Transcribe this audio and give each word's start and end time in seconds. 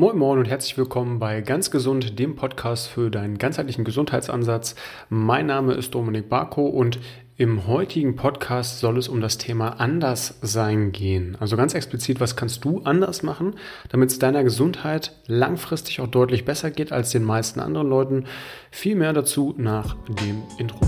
Moin 0.00 0.16
Moin 0.16 0.38
und 0.38 0.48
herzlich 0.48 0.78
willkommen 0.78 1.18
bei 1.18 1.42
Ganz 1.42 1.70
Gesund, 1.70 2.18
dem 2.18 2.34
Podcast 2.34 2.88
für 2.88 3.10
deinen 3.10 3.36
ganzheitlichen 3.36 3.84
Gesundheitsansatz. 3.84 4.74
Mein 5.10 5.44
Name 5.44 5.74
ist 5.74 5.94
Dominik 5.94 6.30
Barko 6.30 6.68
und 6.68 6.98
im 7.36 7.66
heutigen 7.66 8.16
Podcast 8.16 8.78
soll 8.78 8.96
es 8.96 9.08
um 9.08 9.20
das 9.20 9.36
Thema 9.36 9.78
Anderssein 9.78 10.92
gehen. 10.92 11.36
Also 11.38 11.58
ganz 11.58 11.74
explizit, 11.74 12.18
was 12.18 12.34
kannst 12.34 12.64
du 12.64 12.80
anders 12.84 13.22
machen, 13.22 13.56
damit 13.90 14.10
es 14.10 14.18
deiner 14.18 14.42
Gesundheit 14.42 15.12
langfristig 15.26 16.00
auch 16.00 16.08
deutlich 16.08 16.46
besser 16.46 16.70
geht 16.70 16.92
als 16.92 17.10
den 17.10 17.22
meisten 17.22 17.60
anderen 17.60 17.90
Leuten. 17.90 18.24
Viel 18.70 18.96
mehr 18.96 19.12
dazu 19.12 19.54
nach 19.58 19.96
dem 20.08 20.44
Intro. 20.56 20.80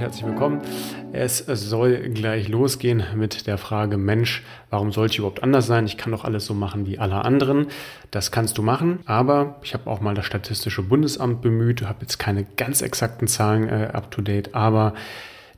Und 0.00 0.06
herzlich 0.06 0.26
willkommen. 0.26 0.62
Es 1.12 1.38
soll 1.46 2.08
gleich 2.08 2.48
losgehen 2.48 3.04
mit 3.16 3.46
der 3.46 3.58
Frage, 3.58 3.98
Mensch, 3.98 4.42
warum 4.70 4.92
sollte 4.92 5.12
ich 5.12 5.18
überhaupt 5.18 5.42
anders 5.42 5.66
sein? 5.66 5.84
Ich 5.84 5.98
kann 5.98 6.10
doch 6.10 6.24
alles 6.24 6.46
so 6.46 6.54
machen 6.54 6.86
wie 6.86 6.98
alle 6.98 7.22
anderen. 7.24 7.66
Das 8.10 8.32
kannst 8.32 8.56
du 8.56 8.62
machen, 8.62 9.00
aber 9.04 9.56
ich 9.62 9.74
habe 9.74 9.90
auch 9.90 10.00
mal 10.00 10.14
das 10.14 10.24
Statistische 10.24 10.82
Bundesamt 10.82 11.42
bemüht, 11.42 11.82
habe 11.82 11.98
jetzt 12.00 12.18
keine 12.18 12.44
ganz 12.56 12.80
exakten 12.80 13.28
Zahlen 13.28 13.68
äh, 13.68 13.90
up-to-date, 13.92 14.54
aber 14.54 14.94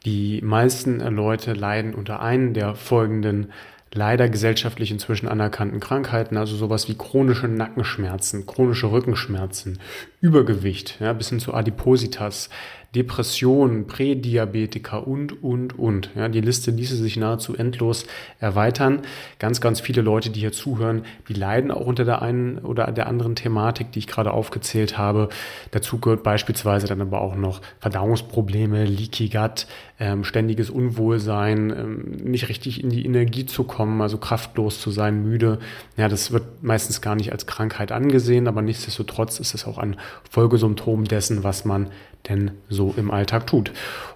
die 0.04 0.40
meisten 0.42 0.98
Leute 1.14 1.52
leiden 1.52 1.94
unter 1.94 2.20
einen 2.20 2.52
der 2.52 2.74
folgenden 2.74 3.52
leider 3.94 4.28
gesellschaftlich 4.28 4.90
inzwischen 4.90 5.28
anerkannten 5.28 5.78
Krankheiten, 5.78 6.36
also 6.36 6.56
sowas 6.56 6.88
wie 6.88 6.94
chronische 6.94 7.46
Nackenschmerzen, 7.46 8.46
chronische 8.46 8.90
Rückenschmerzen, 8.90 9.78
Übergewicht, 10.20 10.98
ja, 11.00 11.12
bis 11.12 11.28
hin 11.28 11.40
zu 11.40 11.52
Adipositas, 11.52 12.48
Depressionen, 12.94 13.86
Prädiabetiker 13.86 15.06
und, 15.06 15.42
und, 15.42 15.78
und. 15.78 16.10
Ja, 16.14 16.28
die 16.28 16.42
Liste 16.42 16.70
ließe 16.70 16.96
sich 16.96 17.16
nahezu 17.16 17.56
endlos 17.56 18.04
erweitern. 18.38 19.00
Ganz, 19.38 19.62
ganz 19.62 19.80
viele 19.80 20.02
Leute, 20.02 20.28
die 20.28 20.40
hier 20.40 20.52
zuhören, 20.52 21.06
die 21.28 21.32
leiden 21.32 21.70
auch 21.70 21.86
unter 21.86 22.04
der 22.04 22.20
einen 22.20 22.58
oder 22.58 22.92
der 22.92 23.06
anderen 23.06 23.34
Thematik, 23.34 23.92
die 23.92 24.00
ich 24.00 24.06
gerade 24.06 24.32
aufgezählt 24.32 24.98
habe. 24.98 25.30
Dazu 25.70 25.98
gehört 25.98 26.22
beispielsweise 26.22 26.86
dann 26.86 27.00
aber 27.00 27.22
auch 27.22 27.34
noch 27.34 27.62
Verdauungsprobleme, 27.80 28.84
Leaky 28.84 29.30
Gut, 29.30 29.66
ähm, 29.98 30.24
ständiges 30.24 30.68
Unwohlsein, 30.68 31.70
ähm, 31.70 32.30
nicht 32.30 32.50
richtig 32.50 32.82
in 32.82 32.90
die 32.90 33.06
Energie 33.06 33.46
zu 33.46 33.64
kommen, 33.64 34.02
also 34.02 34.18
kraftlos 34.18 34.80
zu 34.80 34.90
sein, 34.90 35.22
müde. 35.22 35.60
Ja, 35.96 36.08
das 36.08 36.30
wird 36.30 36.62
meistens 36.62 37.00
gar 37.00 37.14
nicht 37.14 37.32
als 37.32 37.46
Krankheit 37.46 37.90
angesehen, 37.90 38.48
aber 38.48 38.60
nichtsdestotrotz 38.60 39.40
ist 39.40 39.54
es 39.54 39.64
auch 39.64 39.78
ein 39.78 39.96
Folgesymptom 40.28 41.04
dessen, 41.04 41.42
was 41.42 41.64
man 41.64 41.88
denn 42.28 42.52
so 42.68 42.94
im 42.96 43.10
Alltag 43.10 43.46
tut. 43.46 43.72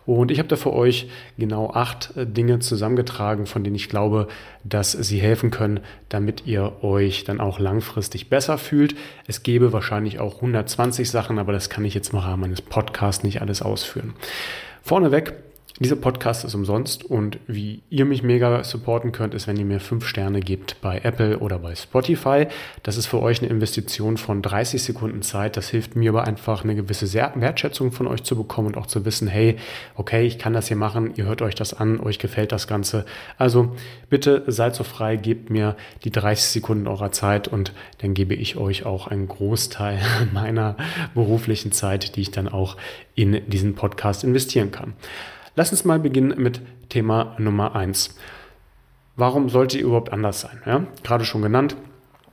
Und 0.07 0.31
ich 0.31 0.39
habe 0.39 0.49
da 0.49 0.57
für 0.57 0.73
euch 0.73 1.11
genau 1.37 1.71
acht 1.71 2.17
äh, 2.17 2.27
Dinge 2.27 2.61
zusammengetragen, 2.61 3.47
von 3.47 3.65
denen 3.65 3.75
ich 3.75 3.89
glaube, 3.89 4.29
dass 4.63 4.93
sie 4.93 5.19
helfen 5.19 5.51
können, 5.51 5.81
damit 6.09 6.47
ihr 6.47 6.85
euch 6.85 7.25
dann 7.25 7.41
auch 7.41 7.59
langfristig 7.59 8.31
besser 8.31 8.59
fühlt. 8.59 8.95
Es 9.27 9.43
gäbe 9.43 9.73
wahrscheinlich 9.73 10.21
auch 10.21 10.37
120 10.37 11.11
Sachen, 11.11 11.39
aber 11.39 11.53
das 11.53 11.69
kann 11.71 11.85
ich 11.85 11.95
jetzt 11.95 12.13
im 12.13 12.21
Rahmen 12.21 12.43
meines 12.43 12.63
Podcasts 12.63 13.25
nicht 13.25 13.41
alles 13.41 13.63
ausführen. 13.63 14.15
Vorneweg 14.83 15.35
dieser 15.79 15.97
Podcast 15.97 16.43
ist 16.45 16.55
umsonst 16.55 17.05
und 17.05 17.39
wie 17.47 17.83
ihr 17.91 18.07
mich 18.07 18.23
mega 18.23 18.65
supporten 18.65 19.13
könnt, 19.13 19.35
ist, 19.35 19.47
wenn 19.47 19.59
ihr 19.59 19.67
mir 19.67 19.79
fünf 19.79 20.07
Sterne 20.07 20.41
gebt 20.41 20.81
bei 20.81 21.01
Apple 21.03 21.39
oder 21.41 21.59
bei 21.59 21.75
Spotify. 21.75 22.47
Das 22.83 22.97
ist 22.97 23.05
für 23.05 23.21
euch 23.21 23.41
eine 23.41 23.51
Investition 23.51 24.17
von 24.17 24.41
30 24.41 24.83
Sekunden 24.83 25.21
Zeit. 25.21 25.59
Das 25.59 25.69
hilft 25.69 25.95
mir 25.95 26.11
aber 26.11 26.25
einfach 26.25 26.65
eine 26.65 26.75
gewisse 26.75 27.13
Wertschätzung 27.13 27.93
von 27.93 28.07
euch 28.07 28.23
zu 28.23 28.37
bekommen 28.37 28.69
und 28.69 28.79
auch 28.79 28.87
zu 28.87 29.05
wissen, 29.05 29.29
hey, 29.29 29.57
okay, 29.97 30.27
ich 30.27 30.39
kann 30.39 30.55
das 30.55 30.69
hier 30.69 30.79
machen, 30.79 31.13
ihr 31.17 31.27
hört 31.27 31.43
euch 31.43 31.55
das 31.55 31.75
an, 31.75 32.01
euch 32.01 32.19
gefällt 32.19 32.53
das 32.53 32.67
Ganze. 32.67 33.05
Also 33.37 33.77
bitte 34.09 34.45
seid 34.47 34.75
so 34.75 34.83
frei, 34.83 35.17
gebt 35.17 35.51
mir 35.51 35.77
die 36.05 36.11
30 36.11 36.47
Sekunden 36.47 36.87
eurer 36.87 37.13
Zeit 37.13 37.49
und 37.49 37.75
dann 37.99 38.15
gebe 38.15 38.35
ich 38.35 38.57
euch 38.57 38.87
auch 38.87 39.09
einen 39.09 39.29
Großteil 39.29 40.01
meiner 40.33 40.77
beruflichen 41.15 41.71
Zeit, 41.71 42.17
die 42.17 42.23
ich 42.23 42.31
dann 42.31 42.49
auch 42.49 42.79
in 43.15 43.43
diesen 43.51 43.75
Podcast 43.75 44.25
investieren 44.25 44.71
kann. 44.71 44.95
Lass 45.59 45.71
uns 45.71 45.87
mal 45.87 45.99
beginnen 45.99 46.35
mit 46.37 46.61
Thema 46.91 47.35
Nummer 47.39 47.75
eins. 47.75 48.15
Warum 49.17 49.49
sollte 49.49 49.79
ihr 49.79 49.87
überhaupt 49.87 50.13
anders 50.13 50.43
sein? 50.43 50.61
Ja? 50.67 50.87
Gerade 51.03 51.25
schon 51.25 51.41
genannt. 51.41 51.77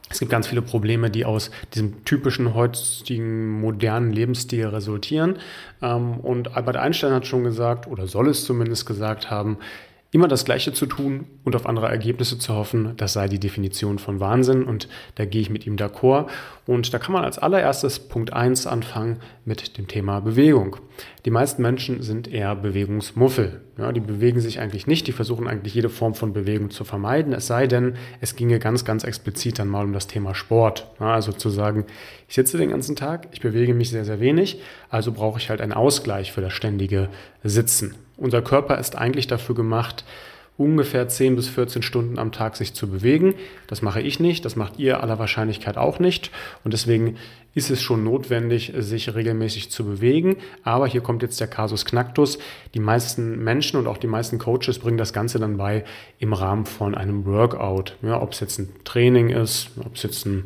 Es 0.09 0.19
gibt 0.19 0.29
ganz 0.29 0.45
viele 0.45 0.61
Probleme, 0.61 1.09
die 1.09 1.23
aus 1.23 1.49
diesem 1.73 2.03
typischen 2.03 2.53
heutigen 2.53 3.61
modernen 3.61 4.11
Lebensstil 4.11 4.67
resultieren. 4.67 5.37
Ähm, 5.81 6.19
und 6.19 6.57
Albert 6.57 6.75
Einstein 6.75 7.13
hat 7.13 7.25
schon 7.25 7.45
gesagt, 7.45 7.87
oder 7.87 8.07
soll 8.07 8.27
es 8.27 8.43
zumindest 8.43 8.85
gesagt 8.85 9.31
haben, 9.31 9.57
Immer 10.13 10.27
das 10.27 10.45
Gleiche 10.45 10.71
zu 10.71 10.85
tun 10.85 11.25
und 11.43 11.55
auf 11.55 11.65
andere 11.65 11.87
Ergebnisse 11.87 12.37
zu 12.37 12.53
hoffen, 12.53 12.93
das 12.97 13.13
sei 13.13 13.27
die 13.27 13.39
Definition 13.39 13.97
von 13.97 14.19
Wahnsinn 14.19 14.63
und 14.63 14.87
da 15.15 15.25
gehe 15.25 15.41
ich 15.41 15.49
mit 15.49 15.65
ihm 15.65 15.75
d'accord. 15.75 16.27
Und 16.65 16.93
da 16.93 16.99
kann 16.99 17.11
man 17.11 17.25
als 17.25 17.39
allererstes 17.39 17.99
Punkt 17.99 18.31
1 18.31 18.67
anfangen 18.67 19.19
mit 19.43 19.77
dem 19.77 19.87
Thema 19.87 20.21
Bewegung. 20.21 20.77
Die 21.25 21.31
meisten 21.31 21.61
Menschen 21.61 22.01
sind 22.01 22.31
eher 22.31 22.55
Bewegungsmuffel. 22.55 23.61
Ja, 23.77 23.91
die 23.91 23.99
bewegen 23.99 24.39
sich 24.39 24.59
eigentlich 24.59 24.87
nicht, 24.87 25.07
die 25.07 25.11
versuchen 25.11 25.47
eigentlich 25.47 25.73
jede 25.73 25.89
Form 25.89 26.13
von 26.13 26.31
Bewegung 26.31 26.69
zu 26.69 26.83
vermeiden, 26.83 27.33
es 27.33 27.47
sei 27.47 27.65
denn, 27.65 27.95
es 28.21 28.35
ginge 28.35 28.59
ganz, 28.59 28.85
ganz 28.85 29.03
explizit 29.03 29.57
dann 29.57 29.67
mal 29.67 29.83
um 29.83 29.93
das 29.93 30.07
Thema 30.07 30.35
Sport. 30.35 30.87
Ja, 30.99 31.13
also 31.13 31.31
zu 31.31 31.49
sagen, 31.49 31.85
ich 32.29 32.35
sitze 32.35 32.57
den 32.57 32.69
ganzen 32.69 32.95
Tag, 32.95 33.27
ich 33.31 33.41
bewege 33.41 33.73
mich 33.73 33.89
sehr, 33.89 34.05
sehr 34.05 34.19
wenig, 34.19 34.61
also 34.89 35.11
brauche 35.11 35.39
ich 35.39 35.49
halt 35.49 35.59
einen 35.59 35.73
Ausgleich 35.73 36.31
für 36.31 36.41
das 36.41 36.53
ständige 36.53 37.09
Sitzen. 37.43 37.95
Unser 38.15 38.43
Körper 38.43 38.77
ist 38.77 38.95
eigentlich 38.95 39.27
dafür 39.27 39.55
gemacht, 39.55 40.05
ungefähr 40.57 41.07
10 41.07 41.35
bis 41.35 41.47
14 41.47 41.81
Stunden 41.81 42.19
am 42.19 42.31
Tag 42.31 42.55
sich 42.55 42.73
zu 42.73 42.87
bewegen. 42.89 43.33
Das 43.67 43.81
mache 43.81 44.01
ich 44.01 44.19
nicht, 44.19 44.45
das 44.45 44.55
macht 44.55 44.79
ihr 44.79 45.01
aller 45.01 45.19
Wahrscheinlichkeit 45.19 45.77
auch 45.77 45.99
nicht. 45.99 46.31
Und 46.63 46.73
deswegen 46.73 47.17
ist 47.55 47.69
es 47.69 47.81
schon 47.81 48.03
notwendig, 48.03 48.73
sich 48.77 49.13
regelmäßig 49.13 49.69
zu 49.69 49.85
bewegen. 49.85 50.37
Aber 50.63 50.87
hier 50.87 51.01
kommt 51.01 51.21
jetzt 51.21 51.39
der 51.39 51.47
Kasus 51.47 51.85
Knacktus. 51.85 52.39
Die 52.73 52.79
meisten 52.79 53.43
Menschen 53.43 53.79
und 53.79 53.87
auch 53.87 53.97
die 53.97 54.07
meisten 54.07 54.39
Coaches 54.39 54.79
bringen 54.79 54.97
das 54.97 55.13
Ganze 55.13 55.39
dann 55.39 55.57
bei 55.57 55.83
im 56.19 56.33
Rahmen 56.33 56.65
von 56.65 56.95
einem 56.95 57.25
Workout. 57.25 57.95
Ja, 58.01 58.21
ob 58.21 58.31
es 58.31 58.39
jetzt 58.39 58.59
ein 58.59 58.69
Training 58.83 59.29
ist, 59.29 59.69
ob 59.83 59.95
es 59.95 60.03
jetzt 60.03 60.25
ein 60.25 60.45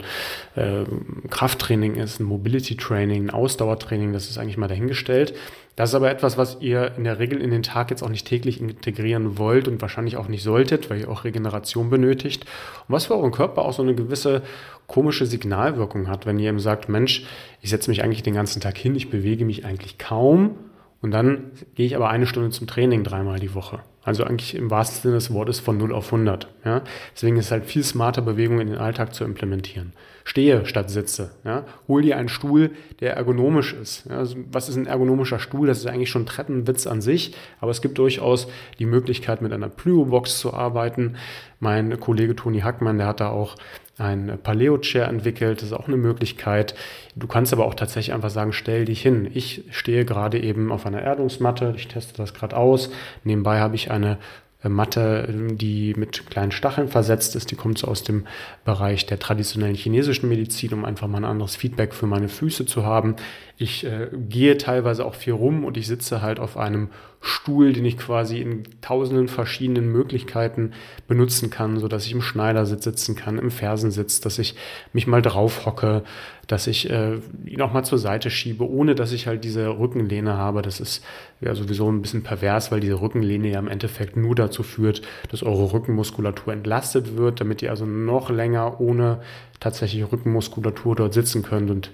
äh, 0.56 0.84
Krafttraining 1.30 1.96
ist, 1.96 2.20
ein 2.20 2.26
Mobility 2.26 2.76
Training, 2.76 3.28
ein 3.28 3.30
Ausdauertraining, 3.30 4.12
das 4.12 4.30
ist 4.30 4.38
eigentlich 4.38 4.58
mal 4.58 4.68
dahingestellt. 4.68 5.34
Das 5.78 5.92
ist 5.92 5.96
aber 5.96 6.10
etwas, 6.10 6.40
was 6.40 6.58
ihr 6.60 6.94
in 6.98 7.04
der 7.04 7.20
Regel 7.20 7.40
in 7.40 7.52
den 7.52 7.62
Tag 7.62 7.92
jetzt 7.92 8.02
auch 8.02 8.10
nicht 8.10 8.28
täglich 8.28 8.60
integrieren 8.60 9.38
wollt 9.38 9.68
und 9.68 9.80
wahrscheinlich 9.80 10.18
auch 10.18 10.28
nicht 10.28 10.42
solltet, 10.42 10.90
weil 10.90 11.02
ihr 11.02 11.10
auch 11.10 11.24
Regeneration 11.24 11.92
benötigt. 11.92 12.46
Und 12.88 12.96
was 12.96 13.06
für 13.06 13.16
euren 13.16 13.32
Körper 13.32 13.62
auch 13.62 13.74
so 13.74 13.84
eine 13.84 13.94
gewisse 13.94 14.42
komische 14.88 15.28
Signalwirkung 15.28 16.08
hat, 16.08 16.26
wenn 16.26 16.40
ihr 16.40 16.50
ihm 16.50 16.60
sagt, 16.60 16.90
Mensch, 16.90 17.28
ich 17.62 17.70
setze 17.70 17.92
mich 17.92 18.04
eigentlich 18.04 18.24
den 18.24 18.34
ganzen 18.34 18.60
Tag 18.60 18.76
hin, 18.76 18.96
ich 18.96 19.12
bewege 19.12 19.46
mich 19.46 19.66
eigentlich 19.66 20.00
kaum 20.00 20.56
und 21.04 21.12
dann 21.12 21.52
gehe 21.76 21.86
ich 21.86 21.96
aber 21.96 22.10
eine 22.10 22.26
Stunde 22.26 22.50
zum 22.50 22.66
Training 22.66 23.04
dreimal 23.04 23.38
die 23.38 23.54
Woche. 23.54 23.82
Also 24.08 24.24
eigentlich 24.24 24.56
im 24.56 24.72
wahrsten 24.72 25.02
Sinne 25.02 25.16
des 25.16 25.34
Wortes 25.34 25.60
von 25.60 25.78
0 25.78 25.94
auf 25.94 26.14
100. 26.14 26.48
Ja? 26.64 26.82
Deswegen 27.14 27.36
ist 27.36 27.48
es 27.48 27.52
halt 27.52 27.66
viel 27.66 27.84
smarter, 27.84 28.22
Bewegung 28.22 28.62
in 28.62 28.68
den 28.68 28.78
Alltag 28.78 29.14
zu 29.14 29.26
implementieren. 29.26 29.92
Stehe 30.24 30.66
statt 30.66 30.90
sitze. 30.90 31.32
Ja? 31.44 31.66
Hol 31.90 32.04
dir 32.04 32.16
einen 32.16 32.30
Stuhl, 32.30 32.72
der 33.02 33.18
ergonomisch 33.18 33.74
ist. 33.74 34.06
Ja? 34.10 34.20
Also 34.20 34.38
was 34.50 34.70
ist 34.70 34.78
ein 34.78 34.88
ergonomischer 34.88 35.40
Stuhl? 35.40 35.68
Das 35.68 35.80
ist 35.80 35.88
eigentlich 35.88 36.10
schon 36.10 36.26
Treppenwitz 36.26 36.88
an 36.88 37.02
sich, 37.02 37.36
aber 37.60 37.72
es 37.72 37.82
gibt 37.82 37.98
durchaus 37.98 38.48
die 38.80 38.86
Möglichkeit, 38.86 39.42
mit 39.42 39.52
einer 39.52 39.68
Plyo-Box 39.68 40.40
zu 40.40 40.54
arbeiten. 40.54 41.18
Mein 41.60 42.00
Kollege 42.00 42.34
Toni 42.34 42.62
Hackmann, 42.62 43.00
der 43.00 43.08
hat 43.08 43.20
da 43.20 43.28
auch 43.28 43.58
ein 43.98 44.38
Paleo-Chair 44.42 45.08
entwickelt. 45.08 45.62
Das 45.62 45.70
ist 45.70 45.74
auch 45.74 45.88
eine 45.88 45.98
Möglichkeit. 45.98 46.76
Du 47.16 47.28
kannst 47.28 47.54
aber 47.54 47.66
auch 47.66 47.76
tatsächlich 47.76 48.14
einfach 48.14 48.30
sagen, 48.30 48.54
stell 48.54 48.86
dich 48.86 49.02
hin. 49.02 49.30
Ich 49.34 49.64
stehe 49.72 50.06
gerade 50.06 50.40
eben 50.40 50.72
auf 50.72 50.86
einer 50.86 51.02
Erdungsmatte. 51.02 51.74
Ich 51.76 51.88
teste 51.88 52.16
das 52.16 52.34
gerade 52.34 52.56
aus. 52.56 52.92
Nebenbei 53.24 53.60
habe 53.60 53.76
ich 53.76 53.90
eine 53.92 54.18
äh, 54.64 54.70
Matte, 54.70 55.28
die 55.52 55.94
mit 55.96 56.30
kleinen 56.30 56.52
Stacheln 56.52 56.88
versetzt 56.88 57.36
ist. 57.36 57.52
Die 57.52 57.56
kommt 57.56 57.78
so 57.78 57.88
aus 57.88 58.04
dem 58.04 58.26
Bereich 58.66 59.06
der 59.06 59.20
traditionellen 59.20 59.76
chinesischen 59.76 60.30
Medizin, 60.30 60.74
um 60.74 60.86
einfach 60.86 61.08
mal 61.08 61.20
ein 61.20 61.26
anderes 61.26 61.56
Feedback 61.56 61.94
für 61.94 62.08
meine 62.08 62.30
Füße 62.30 62.66
zu 62.66 62.86
haben. 62.86 63.16
Ich 63.58 63.86
äh, 63.86 64.10
gehe 64.14 64.58
teilweise 64.58 65.06
auch 65.06 65.16
viel 65.16 65.34
rum 65.34 65.64
und 65.64 65.78
ich 65.78 65.88
sitze 65.88 66.22
halt 66.22 66.40
auf 66.40 66.58
einem 66.58 66.90
Stuhl, 67.20 67.74
den 67.74 67.86
ich 67.86 67.98
quasi 67.98 68.40
in 68.40 68.64
tausenden 68.82 69.28
verschiedenen 69.28 69.92
Möglichkeiten 69.92 70.72
benutzen 71.08 71.50
kann, 71.50 71.80
so 71.80 71.88
dass 71.88 72.06
ich 72.06 72.12
im 72.12 72.22
Schneidersitz 72.22 72.84
sitzen 72.84 73.16
kann, 73.16 73.40
im 73.40 73.50
Fersensitz, 73.50 74.22
dass 74.22 74.38
ich 74.38 74.56
mich 74.94 75.08
mal 75.08 75.22
drauf 75.22 75.66
hocke, 75.66 76.04
dass 76.46 76.68
ich 76.68 76.90
äh, 76.90 77.20
ihn 77.46 77.62
auch 77.62 77.74
mal 77.74 77.84
zur 77.84 77.98
Seite 77.98 78.30
schiebe, 78.30 78.70
ohne 78.70 78.96
dass 78.96 79.12
ich 79.12 79.28
halt 79.28 79.44
diese 79.44 79.68
Rückenlehne 79.68 80.38
habe. 80.38 80.62
Das 80.62 80.80
ist 80.80 81.04
ja 81.42 81.56
sowieso 81.56 81.92
ein 81.92 82.02
bisschen 82.02 82.24
pervers, 82.24 82.72
weil 82.72 82.80
diese 82.80 83.02
Rückenlehne 83.02 83.50
ja 83.50 83.60
im 83.60 83.68
Endeffekt 83.68 84.16
nur 84.16 84.36
dazu 84.36 84.64
führt, 84.64 85.02
dass 85.30 85.44
eure 85.44 85.74
Rückenmuskulatur 85.74 86.54
entlastet 86.54 87.18
wird, 87.18 87.42
damit 87.42 87.62
ihr 87.62 87.72
also 87.72 87.86
noch 87.86 88.30
länger 88.30 88.80
ohne 88.80 89.22
tatsächliche 89.60 90.12
Rückenmuskulatur 90.12 90.96
dort 90.96 91.14
sitzen 91.14 91.42
könnt 91.44 91.70
und 91.72 91.92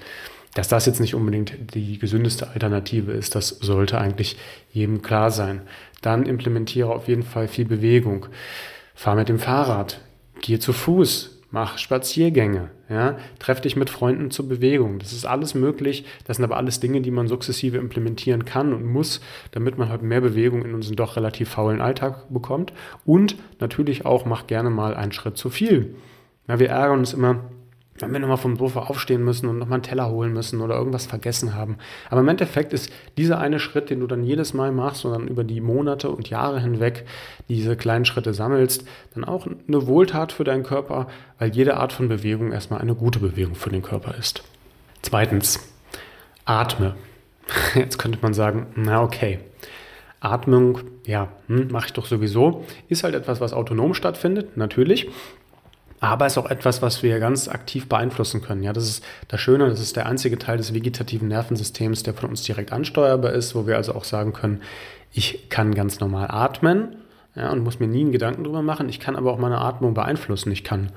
Dass 0.56 0.68
das 0.68 0.86
jetzt 0.86 1.00
nicht 1.00 1.16
unbedingt 1.16 1.74
die 1.74 1.98
gesündeste 1.98 2.50
Alternative 2.50 3.12
ist, 3.12 3.36
das 3.36 3.50
sollte 3.50 3.98
eigentlich 3.98 4.38
jedem 4.72 5.02
klar 5.02 5.32
sein. 5.32 5.62
Dann 6.02 6.26
implementiere 6.26 6.94
auf 6.94 7.08
jeden 7.08 7.24
Fall 7.24 7.48
viel 7.48 7.66
Bewegung. 7.66 8.28
Fahr 8.94 9.16
mit 9.16 9.30
dem 9.30 9.40
Fahrrad, 9.40 10.02
geh 10.42 10.60
zu 10.60 10.72
Fuß, 10.72 11.42
mach 11.50 11.78
Spaziergänge, 11.78 12.70
ja, 12.90 13.18
treff 13.40 13.62
dich 13.62 13.76
mit 13.76 13.90
Freunden 13.90 14.30
zur 14.30 14.48
Bewegung. 14.48 15.00
Das 15.00 15.14
ist 15.14 15.26
alles 15.26 15.56
möglich. 15.56 16.06
Das 16.26 16.38
sind 16.38 16.44
aber 16.44 16.58
alles 16.58 16.80
Dinge, 16.80 17.02
die 17.02 17.12
man 17.12 17.28
sukzessive 17.28 17.78
implementieren 17.78 18.46
kann 18.46 18.74
und 18.74 18.86
muss, 18.86 19.22
damit 19.52 19.78
man 19.78 19.90
halt 19.90 20.04
mehr 20.04 20.22
Bewegung 20.22 20.64
in 20.64 20.76
unseren 20.76 20.96
doch 20.96 21.16
relativ 21.16 21.50
faulen 21.50 21.82
Alltag 21.82 22.26
bekommt. 22.30 22.74
Und 23.06 23.38
natürlich 23.60 24.06
auch, 24.06 24.26
mach 24.26 24.48
gerne 24.48 24.70
mal 24.70 24.96
einen 24.96 25.12
Schritt 25.12 25.38
zu 25.38 25.50
viel. 25.50 25.96
Ja, 26.48 26.60
wir 26.60 26.70
ärgern 26.70 27.00
uns 27.00 27.14
immer, 27.14 27.46
wenn 28.00 28.12
wir 28.12 28.20
nochmal 28.20 28.38
vom 28.38 28.58
Sofa 28.58 28.82
aufstehen 28.82 29.24
müssen 29.24 29.48
und 29.48 29.60
nochmal 29.60 29.76
einen 29.76 29.84
Teller 29.84 30.10
holen 30.10 30.34
müssen 30.34 30.62
oder 30.62 30.76
irgendwas 30.76 31.06
vergessen 31.06 31.54
haben. 31.54 31.78
Aber 32.10 32.22
im 32.22 32.28
Endeffekt 32.28 32.74
ist 32.74 32.92
dieser 33.18 33.40
eine 33.40 33.60
Schritt, 33.60 33.90
den 33.90 34.00
du 34.00 34.08
dann 34.08 34.24
jedes 34.24 34.54
Mal 34.54 34.72
machst 34.72 35.06
und 35.06 35.12
dann 35.12 35.28
über 35.28 35.44
die 35.44 35.62
Monate 35.62 36.10
und 36.10 36.30
Jahre 36.30 36.60
hinweg 36.60 37.06
diese 37.50 37.78
kleinen 37.78 38.06
Schritte 38.06 38.34
sammelst, 38.34 38.86
dann 39.14 39.24
auch 39.24 39.48
eine 39.68 39.88
Wohltat 39.88 40.32
für 40.32 40.44
deinen 40.44 40.64
Körper, 40.64 41.08
weil 41.38 41.52
jede 41.52 41.78
Art 41.78 41.94
von 41.94 42.08
Bewegung 42.08 42.52
erstmal 42.52 42.82
eine 42.82 42.96
gute 42.96 43.20
Bewegung 43.20 43.56
für 43.56 43.70
den 43.70 43.84
Körper 43.84 44.16
ist. 44.18 44.44
Zweitens, 45.02 45.60
atme. 46.46 46.96
Jetzt 47.76 48.00
könnte 48.00 48.20
man 48.22 48.34
sagen, 48.34 48.68
na 48.76 49.04
okay. 49.04 49.40
Atmung, 50.20 50.80
ja, 51.06 51.28
hm, 51.48 51.68
mache 51.70 51.88
ich 51.88 51.94
doch 51.94 52.06
sowieso. 52.06 52.64
Ist 52.88 53.04
halt 53.04 53.14
etwas, 53.14 53.42
was 53.42 53.52
autonom 53.52 53.94
stattfindet, 53.94 54.56
natürlich. 54.56 55.10
Aber 56.04 56.26
ist 56.26 56.38
auch 56.38 56.50
etwas, 56.50 56.82
was 56.82 57.02
wir 57.02 57.18
ganz 57.20 57.48
aktiv 57.48 57.88
beeinflussen 57.88 58.42
können. 58.42 58.62
Ja, 58.62 58.74
das 58.74 58.90
ist 58.90 59.06
das 59.30 59.40
Schöne, 59.40 59.70
das 59.70 59.80
ist 59.80 59.96
der 59.96 60.06
einzige 60.06 60.38
Teil 60.38 60.58
des 60.58 60.74
vegetativen 60.74 61.30
Nervensystems, 61.30 62.04
der 62.04 62.14
von 62.14 62.30
uns 62.30 62.44
direkt 62.44 62.74
ansteuerbar 62.74 63.32
ist, 63.32 63.56
wo 63.56 63.68
wir 63.68 63.78
also 63.78 63.96
auch 63.96 64.04
sagen 64.04 64.34
können, 64.34 64.62
ich 65.14 65.48
kann 65.48 65.74
ganz 65.74 66.02
normal 66.02 66.28
atmen 66.30 66.98
ja, 67.36 67.50
und 67.52 67.64
muss 67.64 67.80
mir 67.80 67.88
nie 67.88 68.02
einen 68.02 68.12
Gedanken 68.12 68.44
drüber 68.44 68.62
machen. 68.62 68.90
Ich 68.90 69.00
kann 69.00 69.16
aber 69.16 69.32
auch 69.32 69.38
meine 69.38 69.60
Atmung 69.60 69.94
beeinflussen. 69.94 70.52
Ich 70.52 70.66
kann 70.66 70.92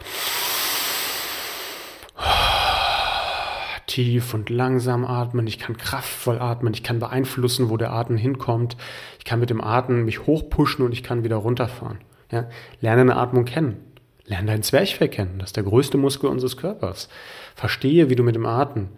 tief 3.86 4.34
und 4.34 4.50
langsam 4.50 5.04
atmen, 5.04 5.46
ich 5.46 5.60
kann 5.60 5.76
kraftvoll 5.76 6.40
atmen, 6.40 6.74
ich 6.74 6.82
kann 6.82 6.98
beeinflussen, 6.98 7.70
wo 7.70 7.76
der 7.76 7.92
Atem 7.92 8.16
hinkommt, 8.16 8.76
ich 9.20 9.24
kann 9.24 9.38
mit 9.38 9.50
dem 9.50 9.60
Atem 9.60 10.04
mich 10.04 10.26
hochpushen 10.26 10.84
und 10.84 10.90
ich 10.90 11.04
kann 11.04 11.22
wieder 11.22 11.36
runterfahren. 11.36 11.98
Ja, 12.32 12.48
lerne 12.80 13.02
eine 13.02 13.16
Atmung 13.16 13.44
kennen. 13.44 13.76
Lerne 14.26 14.46
dein 14.48 14.62
Zwerchfell 14.62 15.08
kennen. 15.08 15.38
Das 15.38 15.50
ist 15.50 15.56
der 15.56 15.64
größte 15.64 15.98
Muskel 15.98 16.28
unseres 16.28 16.56
Körpers. 16.56 17.08
Verstehe, 17.54 18.10
wie 18.10 18.16
du 18.16 18.22
mit 18.22 18.34
dem 18.34 18.46
Atem 18.46 18.88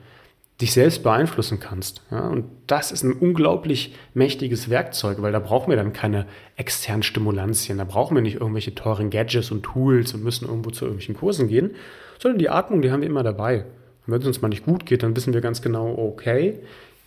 dich 0.60 0.72
selbst 0.72 1.04
beeinflussen 1.04 1.60
kannst. 1.60 2.02
Ja, 2.10 2.26
und 2.26 2.46
das 2.66 2.90
ist 2.90 3.04
ein 3.04 3.12
unglaublich 3.12 3.94
mächtiges 4.14 4.68
Werkzeug, 4.68 5.22
weil 5.22 5.30
da 5.30 5.38
brauchen 5.38 5.70
wir 5.70 5.76
dann 5.76 5.92
keine 5.92 6.26
externen 6.56 7.04
Stimulantien, 7.04 7.78
da 7.78 7.84
brauchen 7.84 8.16
wir 8.16 8.22
nicht 8.22 8.40
irgendwelche 8.40 8.74
teuren 8.74 9.10
Gadgets 9.10 9.52
und 9.52 9.62
Tools 9.62 10.14
und 10.14 10.24
müssen 10.24 10.48
irgendwo 10.48 10.70
zu 10.70 10.84
irgendwelchen 10.84 11.16
Kursen 11.16 11.46
gehen, 11.46 11.76
sondern 12.18 12.40
die 12.40 12.50
Atmung, 12.50 12.82
die 12.82 12.90
haben 12.90 13.02
wir 13.02 13.08
immer 13.08 13.22
dabei. 13.22 13.66
Und 14.06 14.12
wenn 14.12 14.20
es 14.20 14.26
uns 14.26 14.42
mal 14.42 14.48
nicht 14.48 14.64
gut 14.64 14.84
geht, 14.84 15.04
dann 15.04 15.14
wissen 15.14 15.32
wir 15.32 15.40
ganz 15.40 15.62
genau, 15.62 15.96
okay, 15.96 16.58